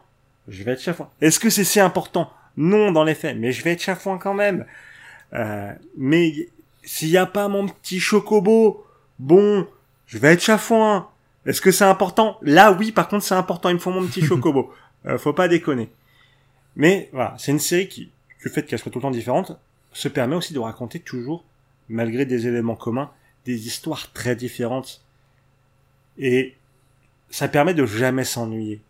[0.47, 1.10] Je vais être chafouin.
[1.20, 2.32] Est-ce que c'est si important?
[2.55, 4.66] Non dans les faits, mais je vais être chafouin quand même.
[5.34, 6.47] Euh, mais
[6.84, 8.86] s'il y a pas mon petit chocobo,
[9.20, 9.68] bon,
[10.05, 11.10] je vais être chafouin.
[11.45, 12.38] Est-ce que c'est important?
[12.41, 13.68] Là, oui, par contre, c'est important.
[13.68, 14.74] Il me faut mon petit chocobo.
[15.05, 15.89] euh, faut pas déconner.
[16.78, 18.12] Mais voilà, c'est une série qui,
[18.43, 19.60] le fait qu'elle soit tout le temps différente,
[19.91, 21.43] se permet aussi de raconter toujours,
[21.89, 23.11] malgré des éléments communs,
[23.45, 25.03] des histoires très différentes.
[26.17, 26.55] Et
[27.29, 28.81] ça permet de jamais s'ennuyer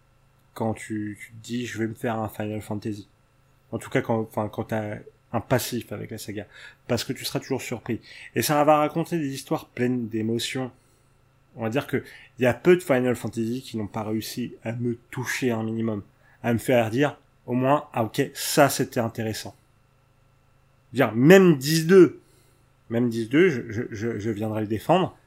[0.54, 3.08] quand tu, tu, te dis je vais me faire un Final Fantasy.
[3.72, 4.98] En tout cas, quand, enfin, quand t'as
[5.34, 6.46] un passif avec la saga.
[6.88, 8.00] Parce que tu seras toujours surpris.
[8.36, 10.72] Et ça va raconter des histoires pleines d'émotions.
[11.56, 12.04] On va dire que
[12.40, 15.64] il y a peu de Final Fantasy qui n'ont pas réussi à me toucher un
[15.64, 16.04] minimum.
[16.44, 19.56] À me faire dire, au moins, ah ok, ça c'était intéressant.
[20.94, 22.16] Dire, même 10-2,
[22.90, 23.62] même 10-2, je,
[23.92, 25.18] je, je, viendrai le défendre.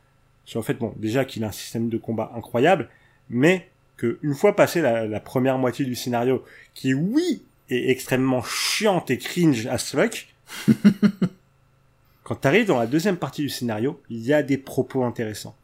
[0.44, 2.88] Sur le fait, bon, déjà qu'il a un système de combat incroyable,
[3.28, 6.44] mais que une fois passé la, la première moitié du scénario,
[6.74, 10.28] qui oui est extrêmement chiante et cringe à fuck,
[12.22, 15.56] quand t'arrives dans la deuxième partie du scénario, il y a des propos intéressants.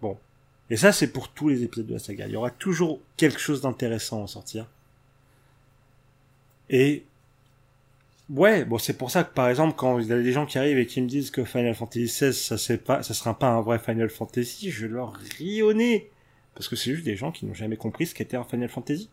[0.00, 0.18] Bon.
[0.70, 2.26] Et ça, c'est pour tous les épisodes de la saga.
[2.26, 4.66] Il y aura toujours quelque chose d'intéressant à en sortir.
[6.70, 7.04] Et
[8.30, 10.58] ouais, bon, c'est pour ça que par exemple, quand il y a des gens qui
[10.58, 13.48] arrivent et qui me disent que Final Fantasy XVI, ça c'est pas, ça sera pas
[13.48, 16.10] un vrai Final Fantasy, je leur ris au nez.
[16.54, 19.08] Parce que c'est juste des gens qui n'ont jamais compris ce qu'était un Final Fantasy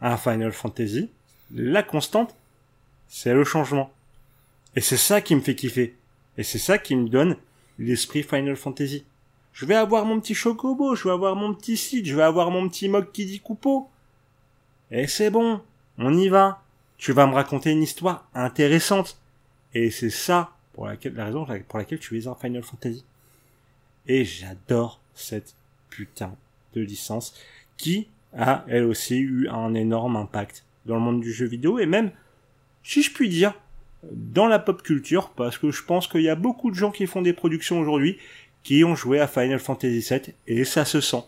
[0.00, 1.10] un Final Fantasy,
[1.54, 2.34] la constante,
[3.08, 3.92] c'est le changement.
[4.76, 5.94] Et c'est ça qui me fait kiffer.
[6.38, 7.36] Et c'est ça qui me donne
[7.78, 9.04] l'esprit Final Fantasy.
[9.52, 12.50] Je vais avoir mon petit Chocobo, je vais avoir mon petit Cid, je vais avoir
[12.50, 13.88] mon petit Mog qui dit Coupeau.
[14.90, 15.60] Et c'est bon,
[15.98, 16.62] on y va.
[17.00, 19.18] Tu vas me raconter une histoire intéressante.
[19.72, 23.06] Et c'est ça pour laquelle, la raison pour laquelle tu es un Final Fantasy.
[24.06, 25.54] Et j'adore cette
[25.88, 26.36] putain
[26.74, 27.34] de licence
[27.78, 31.86] qui a elle aussi eu un énorme impact dans le monde du jeu vidéo et
[31.86, 32.10] même,
[32.82, 33.54] si je puis dire,
[34.02, 37.06] dans la pop culture, parce que je pense qu'il y a beaucoup de gens qui
[37.06, 38.18] font des productions aujourd'hui
[38.62, 41.24] qui ont joué à Final Fantasy VII et ça se sent.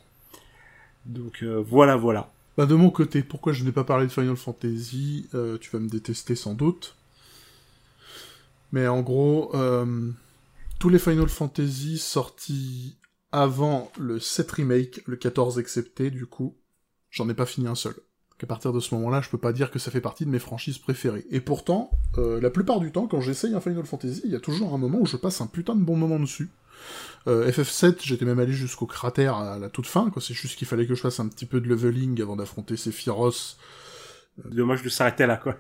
[1.07, 2.31] Donc euh, voilà, voilà.
[2.57, 5.79] Bah de mon côté, pourquoi je n'ai pas parlé de Final Fantasy euh, Tu vas
[5.79, 6.97] me détester sans doute.
[8.73, 10.11] Mais en gros, euh,
[10.79, 12.97] tous les Final Fantasy sortis
[13.31, 16.57] avant le 7 remake, le 14 excepté du coup,
[17.11, 17.95] j'en ai pas fini un seul.
[18.43, 20.41] À partir de ce moment-là, je peux pas dire que ça fait partie de mes
[20.41, 21.25] franchises préférées.
[21.31, 24.41] Et pourtant, euh, la plupart du temps, quand j'essaye un Final Fantasy, il y a
[24.41, 26.51] toujours un moment où je passe un putain de bon moment dessus.
[27.27, 30.21] Euh, FF7, j'étais même allé jusqu'au cratère à la toute fin, quoi.
[30.21, 33.57] C'est juste qu'il fallait que je fasse un petit peu de leveling avant d'affronter Sephiroth.
[34.45, 35.57] Dommage de s'arrêter là, quoi.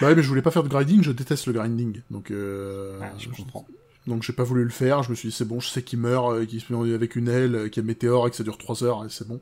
[0.00, 2.02] bah ouais, mais je voulais pas faire de grinding, je déteste le grinding.
[2.10, 2.98] Donc, euh...
[3.02, 3.66] Ah, je comprends.
[4.06, 5.98] Donc j'ai pas voulu le faire, je me suis dit c'est bon, je sais qu'il
[5.98, 8.42] meurt, euh, qu'il se met avec une aile, qu'il y a météore et que ça
[8.42, 9.38] dure 3 heures, et c'est bon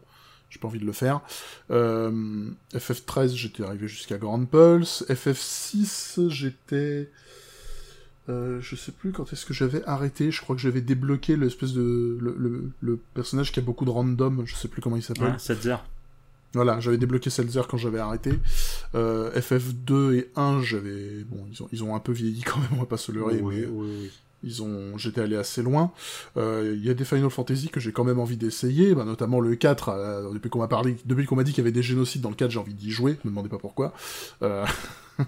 [0.51, 1.21] j'ai pas envie de le faire.
[1.71, 5.05] Euh, FF13, j'étais arrivé jusqu'à Grand Pulse.
[5.09, 7.11] FF6, j'étais...
[8.29, 11.73] Euh, je sais plus quand est-ce que j'avais arrêté, je crois que j'avais débloqué l'espèce
[11.73, 12.19] de...
[12.21, 15.33] Le, le, personnage qui a beaucoup de random, je sais plus comment il s'appelle.
[15.33, 15.77] Ouais, Setzer.
[16.55, 18.33] Voilà, j'avais débloqué Seltzer quand j'avais arrêté.
[18.95, 21.25] Euh, FF2 et 1, j'avais...
[21.25, 23.41] Bon, ils ont, ils ont un peu vieilli quand même, on va pas se leurrer,
[23.41, 23.67] oui, mais...
[23.67, 24.11] oui, oui.
[24.43, 25.93] Ils ont, j'étais allé assez loin.
[26.37, 29.41] Il euh, y a des Final Fantasy que j'ai quand même envie d'essayer, bah, notamment
[29.41, 29.89] le 4.
[29.89, 32.31] Euh, depuis qu'on m'a parlé, depuis qu'on m'a dit qu'il y avait des génocides dans
[32.31, 33.19] le 4, j'ai envie d'y jouer.
[33.25, 33.93] Me demandez pas pourquoi.
[34.43, 34.65] Euh...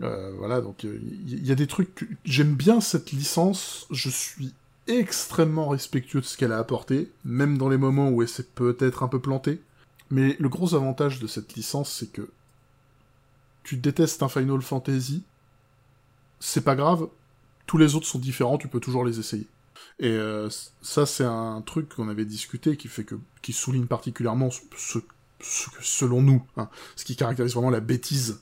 [0.00, 2.08] euh voilà, donc il y, a des trucs.
[2.24, 3.86] J'aime bien cette licence.
[3.90, 4.52] Je suis
[4.88, 9.02] extrêmement respectueux de ce qu'elle a apporté, même dans les moments où elle s'est peut-être
[9.02, 9.60] un peu plantée.
[10.10, 12.28] Mais le gros avantage de cette licence, c'est que
[13.62, 15.22] tu détestes un Final Fantasy,
[16.40, 17.08] c'est pas grave,
[17.66, 19.46] tous les autres sont différents, tu peux toujours les essayer.
[20.00, 20.48] Et euh,
[20.80, 25.68] ça, c'est un truc qu'on avait discuté qui fait que, qui souligne particulièrement ce, ce,
[25.80, 28.40] selon nous, hein, ce qui caractérise vraiment la bêtise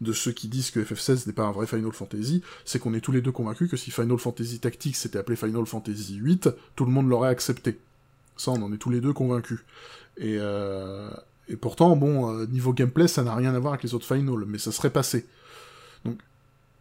[0.00, 3.00] de ceux qui disent que FF16 n'est pas un vrai Final Fantasy, c'est qu'on est
[3.00, 6.40] tous les deux convaincus que si Final Fantasy Tactics s'était appelé Final Fantasy VIII,
[6.76, 7.78] tout le monde l'aurait accepté.
[8.36, 9.60] Ça, on en est tous les deux convaincus.
[10.16, 11.10] Et, euh,
[11.60, 14.58] pourtant, bon, euh, niveau gameplay, ça n'a rien à voir avec les autres Final, mais
[14.58, 15.26] ça serait passé.
[16.04, 16.18] Donc,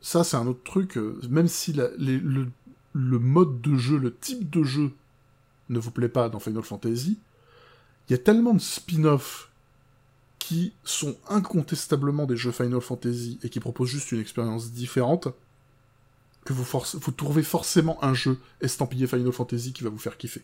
[0.01, 2.49] ça, c'est un autre truc, euh, même si le,
[2.93, 4.91] mode de jeu, le type de jeu
[5.69, 7.19] ne vous plaît pas dans Final Fantasy,
[8.07, 9.49] il y a tellement de spin-off
[10.45, 15.29] qui sont incontestablement des jeux Final Fantasy et qui proposent juste une expérience différente,
[16.43, 20.41] que vous, vous trouvez forcément un jeu estampillé Final Fantasy qui va vous faire kiffer.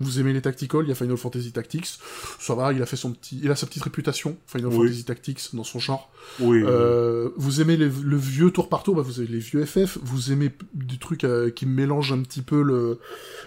[0.00, 1.98] Vous aimez les tactical, il y a Final Fantasy Tactics,
[2.38, 4.76] ça va, il a fait son petit, il a sa petite réputation, Final Oui.
[4.88, 6.12] Fantasy Tactics dans son genre.
[6.38, 6.62] Oui.
[6.62, 9.96] Euh, vous aimez les- le vieux tour par tour, bah vous avez les vieux FF.
[10.02, 13.00] Vous aimez des trucs euh, qui mélangent un petit peu le,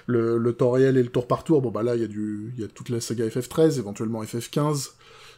[0.07, 1.61] le, le temps réel et le tour par tour.
[1.61, 4.23] Bon bah là il y a du, il y a toute la saga FF13, éventuellement
[4.23, 4.93] FF15.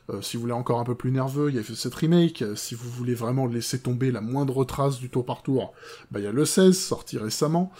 [0.09, 2.41] Euh, si vous voulez encore un peu plus nerveux, il y a FF7 remake.
[2.41, 5.73] Euh, si vous voulez vraiment laisser tomber la moindre trace du tour par tour,
[6.11, 7.71] bah il y a le 16 sorti récemment.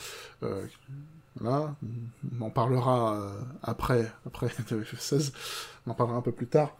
[0.43, 0.65] Euh,
[1.39, 1.76] voilà,
[2.39, 3.32] on en parlera euh,
[3.63, 5.32] après, après de FF16.
[5.88, 6.76] On en parlera un peu plus tard.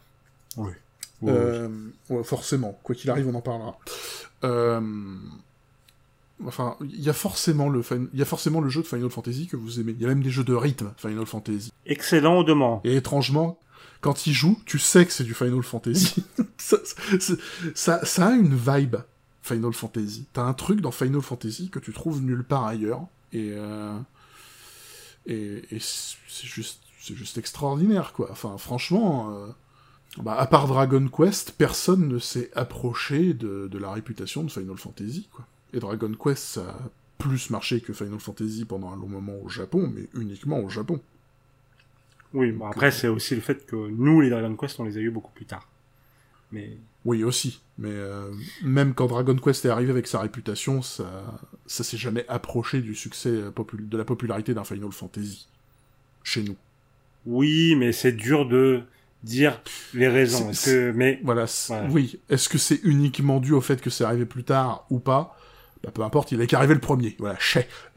[0.56, 0.72] Oui.
[1.24, 1.68] Euh,
[2.10, 3.78] ouais, forcément, quoi qu'il arrive, on en parlera.
[4.44, 4.80] Euh,
[6.46, 7.82] Enfin, il y a forcément le
[8.12, 9.92] il y a forcément le jeu de Final Fantasy que vous aimez.
[9.92, 11.72] Il y a même des jeux de rythme Final Fantasy.
[11.86, 12.80] Excellent au demeurant.
[12.84, 13.58] Et étrangement,
[14.02, 16.22] quand il joue, tu sais que c'est du Final Fantasy.
[16.58, 16.76] ça,
[17.74, 18.96] ça, ça a une vibe
[19.40, 20.26] Final Fantasy.
[20.34, 23.06] T'as un truc dans Final Fantasy que tu trouves nulle part ailleurs.
[23.32, 23.98] Et euh,
[25.26, 28.28] c'est juste extraordinaire quoi.
[28.30, 29.34] Enfin, franchement.
[29.34, 29.48] euh,
[30.18, 35.28] bah, à part Dragon Quest, personne ne s'est approché de, la réputation de Final Fantasy.
[35.72, 39.48] Et Dragon Quest, ça a plus marché que Final Fantasy pendant un long moment au
[39.48, 41.00] Japon, mais uniquement au Japon.
[42.34, 45.00] Oui, bon, après, c'est aussi le fait que nous, les Dragon Quest, on les a
[45.00, 45.68] eu beaucoup plus tard.
[46.50, 47.60] Mais Oui, aussi.
[47.78, 48.30] Mais euh,
[48.62, 52.94] même quand Dragon Quest est arrivé avec sa réputation, ça, ça s'est jamais approché du
[52.94, 55.48] succès euh, de la popularité d'un Final Fantasy.
[56.24, 56.56] Chez nous.
[57.26, 58.82] oui, mais c'est dur de
[59.24, 59.60] dire
[59.94, 60.52] les raisons.
[60.52, 61.46] Que, mais Voilà.
[61.90, 62.20] Oui.
[62.28, 65.36] Est-ce que c'est uniquement dû au fait que c'est arrivé plus tard ou pas?
[65.84, 67.16] Bah, peu importe, il est qu'arrivé le premier.
[67.18, 67.68] Voilà, chais.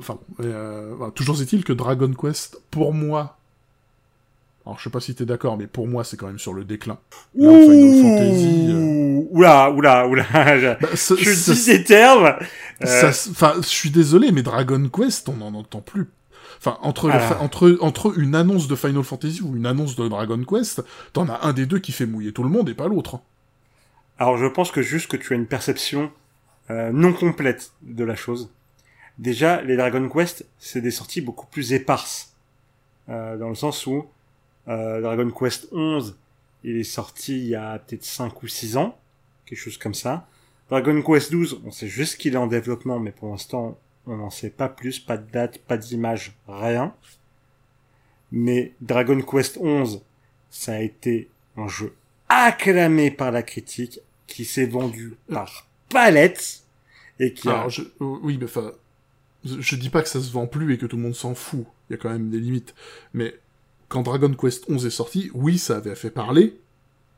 [0.00, 3.36] enfin, euh, toujours est-il que Dragon Quest, pour moi,
[4.66, 6.64] alors je sais pas si t'es d'accord, mais pour moi c'est quand même sur le
[6.64, 6.98] déclin.
[7.34, 10.24] Là, où Final Fantasy, euh, Ouh, oula, oula, oula.
[10.58, 12.34] je bah, je dis des termes.
[12.84, 16.06] Euh, je suis désolé, mais Dragon Quest, on n'en entend plus.
[16.58, 17.20] Enfin, entre, Ah.
[17.20, 20.82] fa- entre, entre une annonce de Final Fantasy ou une annonce de Dragon Quest,
[21.12, 23.20] t'en as un des deux qui fait mouiller tout le monde et pas l'autre.
[24.18, 26.10] Alors je pense que juste que tu as une perception
[26.70, 28.52] euh, non complète de la chose.
[29.18, 32.36] Déjà, les Dragon Quest, c'est des sorties beaucoup plus éparses.
[33.08, 34.06] Euh, dans le sens où
[34.68, 36.18] euh, Dragon Quest 11,
[36.64, 38.98] il est sorti il y a peut-être 5 ou 6 ans,
[39.46, 40.28] quelque chose comme ça.
[40.68, 44.30] Dragon Quest 12, on sait juste qu'il est en développement, mais pour l'instant, on n'en
[44.30, 46.94] sait pas plus, pas de date, pas d'image, rien.
[48.30, 50.04] Mais Dragon Quest 11,
[50.50, 51.94] ça a été un jeu
[52.28, 56.62] acclamé par la critique, qui s'est vendu par palette,
[57.18, 57.52] et qui a...
[57.52, 58.72] Alors, je, euh, oui, mais enfin,
[59.44, 61.34] je, je dis pas que ça se vend plus et que tout le monde s'en
[61.34, 61.66] fout.
[61.88, 62.74] Il y a quand même des limites.
[63.14, 63.36] Mais
[63.88, 66.60] quand Dragon Quest 11 est sorti, oui, ça avait fait parler.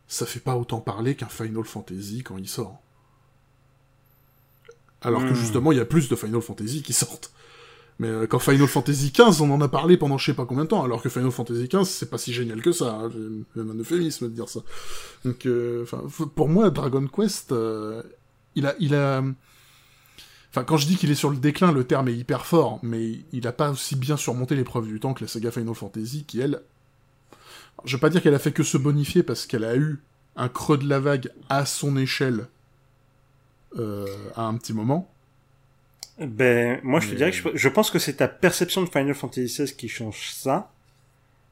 [0.08, 2.80] Ça fait pas autant parler qu'un Final Fantasy quand il sort.
[5.02, 5.34] Alors que Hmm.
[5.34, 7.32] justement, il y a plus de Final Fantasy qui sortent.
[8.00, 10.64] Mais euh, quand Final Fantasy XV, on en a parlé pendant je sais pas combien
[10.64, 12.94] de temps, alors que Final Fantasy XV, c'est pas si génial que ça.
[12.94, 13.10] hein.
[13.54, 14.60] Même un euphémisme de dire ça.
[15.26, 15.84] Donc, euh,
[16.34, 18.02] pour moi, Dragon Quest, euh,
[18.54, 19.22] il a, il a,
[20.48, 23.18] enfin, quand je dis qu'il est sur le déclin, le terme est hyper fort, mais
[23.34, 26.40] il a pas aussi bien surmonté l'épreuve du temps que la saga Final Fantasy, qui
[26.40, 26.62] elle,
[27.84, 30.00] je vais pas dire qu'elle a fait que se bonifier parce qu'elle a eu
[30.36, 32.48] un creux de la vague à son échelle
[33.76, 35.12] à un petit moment.
[36.20, 39.14] Ben, moi, je te dirais que je, je pense que c'est ta perception de Final
[39.14, 40.70] Fantasy XVI qui change ça.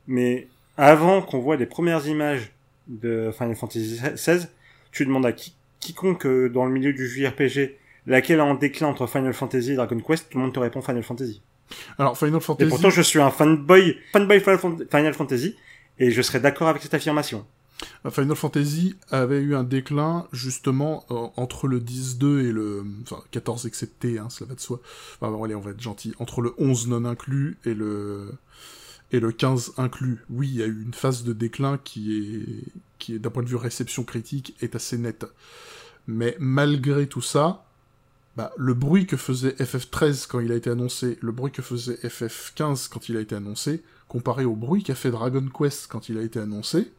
[0.06, 0.46] Mais
[0.76, 2.52] avant qu'on voit les premières images
[2.86, 4.46] de Final Fantasy XVI,
[4.92, 8.88] tu demandes à qui, quiconque euh, dans le milieu du JRPG laquelle est en déclin
[8.88, 11.42] entre Final Fantasy et Dragon Quest, tout le monde te répond Final Fantasy.
[11.98, 15.56] Alors Final Et Fantasy, pourtant, je suis un fanboy, fanboy Final Fan- Final Fantasy,
[15.98, 17.46] et je serais d'accord avec cette affirmation.
[18.10, 23.66] Final Fantasy avait eu un déclin justement euh, entre le 10-2 et le enfin 14
[23.66, 24.80] excepté, hein, cela va de soi.
[25.20, 26.14] Enfin, bon, allez, on va être gentil.
[26.18, 28.32] Entre le 11 non inclus et le
[29.12, 30.24] et le 15 inclus.
[30.30, 32.64] Oui, il y a eu une phase de déclin qui est
[32.98, 35.26] qui d'un point de vue réception critique est assez nette.
[36.06, 37.64] Mais malgré tout ça,
[38.36, 41.94] bah, le bruit que faisait FF13 quand il a été annoncé, le bruit que faisait
[41.94, 46.18] FF15 quand il a été annoncé, comparé au bruit qu'a fait Dragon Quest quand il
[46.18, 46.92] a été annoncé,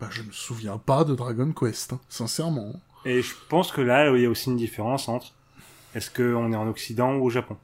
[0.00, 2.80] Bah, je me souviens pas de Dragon Quest, hein, sincèrement.
[3.04, 5.32] Et je pense que là, il y a aussi une différence entre
[5.94, 7.56] est-ce qu'on est en Occident ou au Japon?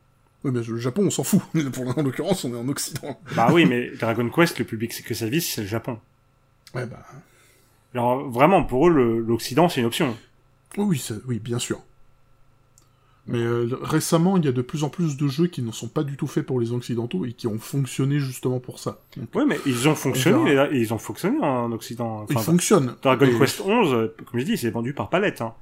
[0.44, 1.40] Oui, mais le Japon, on s'en fout.
[1.72, 3.18] Pour en l'occurrence, on est en Occident.
[3.34, 5.98] Bah oui, mais Dragon Quest, le public que ça vise, c'est le Japon.
[6.74, 7.04] Ouais, bah.
[7.94, 10.16] Alors vraiment, pour eux, l'Occident, c'est une option.
[10.76, 11.80] Oui, oui, bien sûr.
[13.28, 15.88] Mais euh, récemment, il y a de plus en plus de jeux qui ne sont
[15.88, 19.00] pas du tout faits pour les Occidentaux et qui ont fonctionné justement pour ça.
[19.16, 22.24] Donc, Oui, mais ils ont On fonctionné, et ils ont fonctionné en Occident.
[22.30, 22.94] ils Enfin, fonctionnent.
[23.02, 25.40] Dragon Et Quest 11, euh, comme je dis, c'est vendu par palette.
[25.40, 25.54] Hein.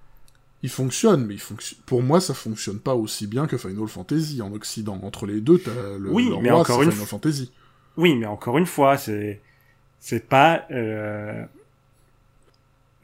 [0.63, 1.81] Ils fonctionnent, mais ils fonctionnent.
[1.87, 5.01] Pour moi, ça fonctionne pas aussi bien que Final Fantasy en Occident.
[5.03, 7.53] Entre les deux, t'as le, Oui, le mais roi, encore c'est une Final Fantasy.
[7.97, 9.41] Oui, mais encore une fois, c'est
[10.01, 11.45] c'est pas euh...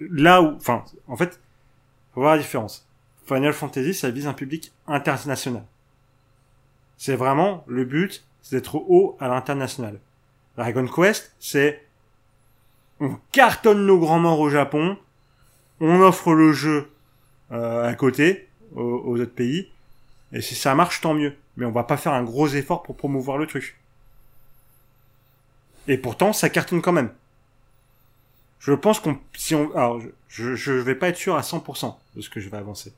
[0.01, 1.41] là où, enfin, en fait,
[2.15, 2.87] faut voir la différence.
[3.31, 5.63] Final Fantasy, ça vise un public international.
[6.99, 10.01] C'est vraiment le but, c'est d'être haut à l'international.
[10.57, 11.87] Dragon Quest, c'est
[12.99, 14.99] on cartonne nos grands morts au Japon,
[15.79, 16.91] on offre le jeu
[17.53, 19.71] euh, à côté aux, autres pays,
[20.33, 21.37] et si ça marche, tant mieux.
[21.57, 23.79] Mais on va pas faire un gros effort pour promouvoir le truc.
[25.87, 27.13] Et pourtant, ça cartonne quand même.
[28.59, 31.95] Je pense qu'on, si on, alors, je, je, je vais pas être sûr à 100%
[32.17, 32.93] de ce que je vais avancer.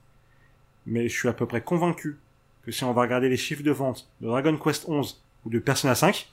[0.86, 2.18] Mais je suis à peu près convaincu
[2.64, 5.58] que si on va regarder les chiffres de vente de Dragon Quest 11 ou de
[5.58, 6.28] Persona 5,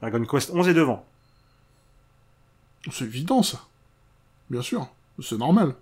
[0.00, 1.04] Dragon Quest 11 est devant.
[2.92, 3.64] C'est évident, ça.
[4.50, 4.88] Bien sûr.
[5.22, 5.74] C'est normal.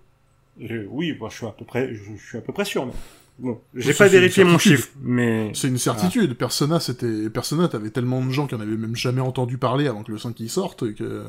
[0.61, 2.85] Euh, oui, moi, je suis à peu près, je, je suis à peu près sûr,
[2.85, 2.93] mais
[3.39, 6.35] bon, j'ai pas vérifié mon chiffre, mais C'est une certitude.
[6.37, 10.03] Persona, c'était, Persona, t'avais tellement de gens qui en avaient même jamais entendu parler avant
[10.03, 11.25] que le 5 y sorte que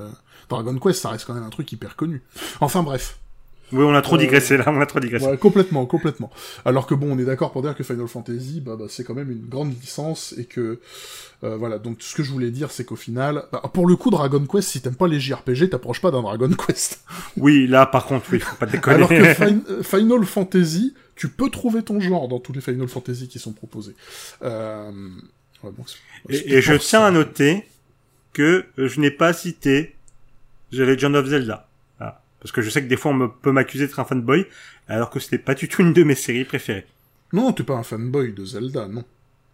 [0.51, 2.23] Dragon Quest, ça reste quand même un truc hyper connu.
[2.61, 3.19] Enfin, bref.
[3.73, 5.27] Oui, on a trop Euh, digressé là, on a trop digressé.
[5.27, 6.31] Ouais, complètement, complètement.
[6.65, 9.15] Alors que bon, on est d'accord pour dire que Final Fantasy, bah, bah, c'est quand
[9.15, 10.81] même une grande licence et que
[11.43, 11.79] euh, voilà.
[11.79, 14.69] Donc ce que je voulais dire, c'est qu'au final, bah, pour le coup, Dragon Quest,
[14.69, 17.01] si t'aimes pas les JRPG, t'approches pas d'un Dragon Quest.
[17.37, 18.97] Oui, là, par contre, oui, faut pas déconner.
[18.97, 22.87] Alors que Fin- euh, Final Fantasy, tu peux trouver ton genre dans tous les Final
[22.89, 23.95] Fantasy qui sont proposés.
[24.43, 24.91] Euh...
[25.63, 25.85] ouais, bon,
[26.29, 27.65] Et, et je tiens à noter
[28.33, 29.95] que je n'ai pas cité
[30.73, 31.69] The Legend of Zelda.
[32.45, 34.45] Parce que je sais que des fois on me, peut m'accuser d'être un fanboy,
[34.87, 36.87] alors que c'était pas du tout une de mes séries préférées.
[37.33, 39.03] Non, t'es pas un fanboy de Zelda, non.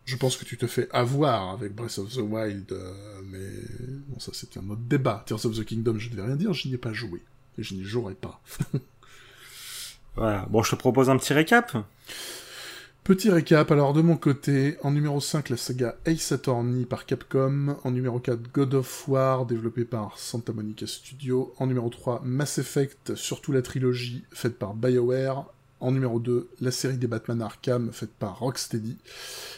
[0.07, 2.93] Je pense que tu te fais avoir avec Breath of the Wild, euh,
[3.31, 3.47] mais
[4.09, 5.23] bon, ça c'est un autre débat.
[5.25, 7.23] Tears of the Kingdom, je ne vais rien dire, je n'y ai pas joué.
[7.59, 8.43] Et je n'y jouerai pas.
[10.17, 10.45] Voilà.
[10.51, 11.73] Bon, je te propose un petit récap.
[13.03, 17.77] Petit récap, alors de mon côté, en numéro 5, la saga Ace Attorney par Capcom,
[17.83, 22.59] en numéro 4, God of War, développé par Santa Monica Studio, en numéro 3, Mass
[22.59, 25.47] Effect, surtout la trilogie, faite par BioWare,
[25.81, 28.99] en numéro 2, la série des Batman Arkham, faite par Rocksteady,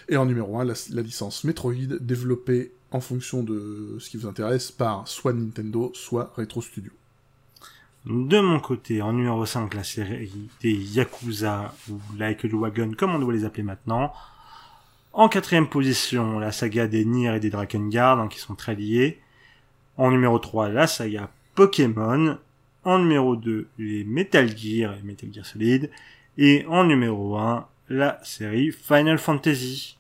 [0.09, 4.29] et en numéro 1, la, la licence Metroid, développée en fonction de ce qui vous
[4.29, 6.93] intéresse par soit Nintendo, soit Retro Studio.
[8.05, 13.19] De mon côté, en numéro 5, la série des Yakuza, ou Like Wagon, comme on
[13.21, 14.13] doit les appeler maintenant.
[15.13, 19.21] En quatrième position, la saga des Nier et des Drakengard, qui sont très liés.
[19.97, 22.39] En numéro 3, la saga Pokémon.
[22.85, 25.89] En numéro 2, les Metal Gear et Metal Gear Solid.
[26.39, 29.97] Et en numéro 1, la série Final Fantasy.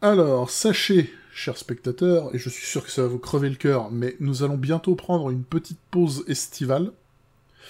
[0.00, 3.90] Alors, sachez, chers spectateurs, et je suis sûr que ça va vous crever le cœur,
[3.90, 6.90] mais nous allons bientôt prendre une petite pause estivale,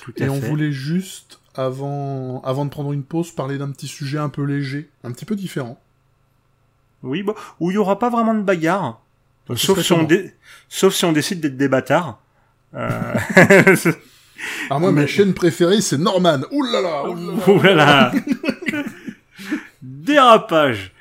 [0.03, 3.89] Tout à et on voulait juste, avant, avant de prendre une pause, parler d'un petit
[3.89, 5.79] sujet un peu léger, un petit peu différent.
[7.03, 9.01] Oui, bon, où il y aura pas vraiment de bagarre.
[9.49, 10.32] Ce Sauf si, on comment dé-
[10.69, 12.20] Sauf si on décide d'être des bâtards.
[12.74, 13.15] Euh...
[14.70, 16.39] Ah moi, Mais- ma chaîne préférée, c'est Norman.
[16.51, 16.81] Oh là
[17.74, 18.12] là
[19.82, 20.93] Dérapage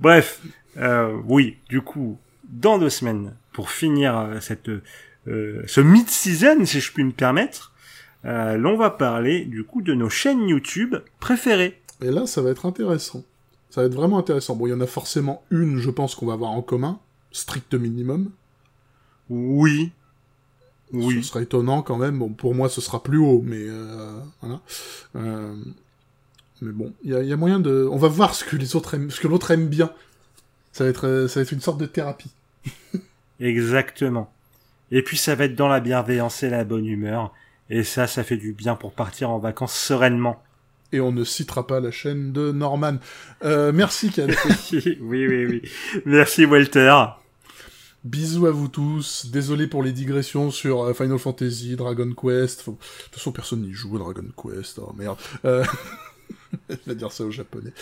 [0.00, 0.40] Bref,
[0.80, 4.68] euh, oui, du coup, dans deux semaines, pour finir euh, cette
[5.28, 7.72] euh, ce mid-season, si je puis me permettre,
[8.24, 11.80] euh, l'on va parler du coup de nos chaînes YouTube préférées.
[12.02, 13.22] Et là, ça va être intéressant.
[13.68, 14.56] Ça va être vraiment intéressant.
[14.56, 16.98] Bon, il y en a forcément une, je pense, qu'on va avoir en commun,
[17.30, 18.30] strict minimum.
[19.28, 19.92] Oui.
[20.92, 21.22] Ce Oui.
[21.22, 22.18] serait étonnant quand même.
[22.18, 24.60] Bon, pour moi, ce sera plus haut, mais euh, voilà.
[25.16, 25.54] Euh,
[26.62, 27.88] mais bon, il y y a moyen de.
[27.92, 29.92] On va voir ce que les autres aiment, ce que l'autre aime bien.
[30.72, 32.30] Ça va être, euh, ça va être une sorte de thérapie.
[33.40, 34.32] Exactement.
[34.90, 37.32] Et puis ça va être dans la bienveillance et la bonne humeur.
[37.70, 40.42] Et ça, ça fait du bien pour partir en vacances sereinement.
[40.92, 42.96] Et on ne citera pas la chaîne de Norman.
[43.44, 44.28] Euh, merci, Ken.
[44.72, 45.62] oui, oui, oui.
[46.04, 46.94] Merci Walter.
[48.02, 49.26] Bisous à vous tous.
[49.30, 52.62] Désolé pour les digressions sur euh, Final Fantasy, Dragon Quest.
[52.62, 54.80] Faut- De toute façon, personne n'y joue à Dragon Quest.
[54.80, 55.18] Oh merde.
[55.44, 55.64] Euh...
[56.68, 57.72] Je vais dire ça au japonais.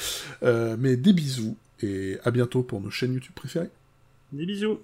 [0.43, 3.71] Euh, mais des bisous et à bientôt pour nos chaînes YouTube préférées.
[4.33, 4.81] Des bisous.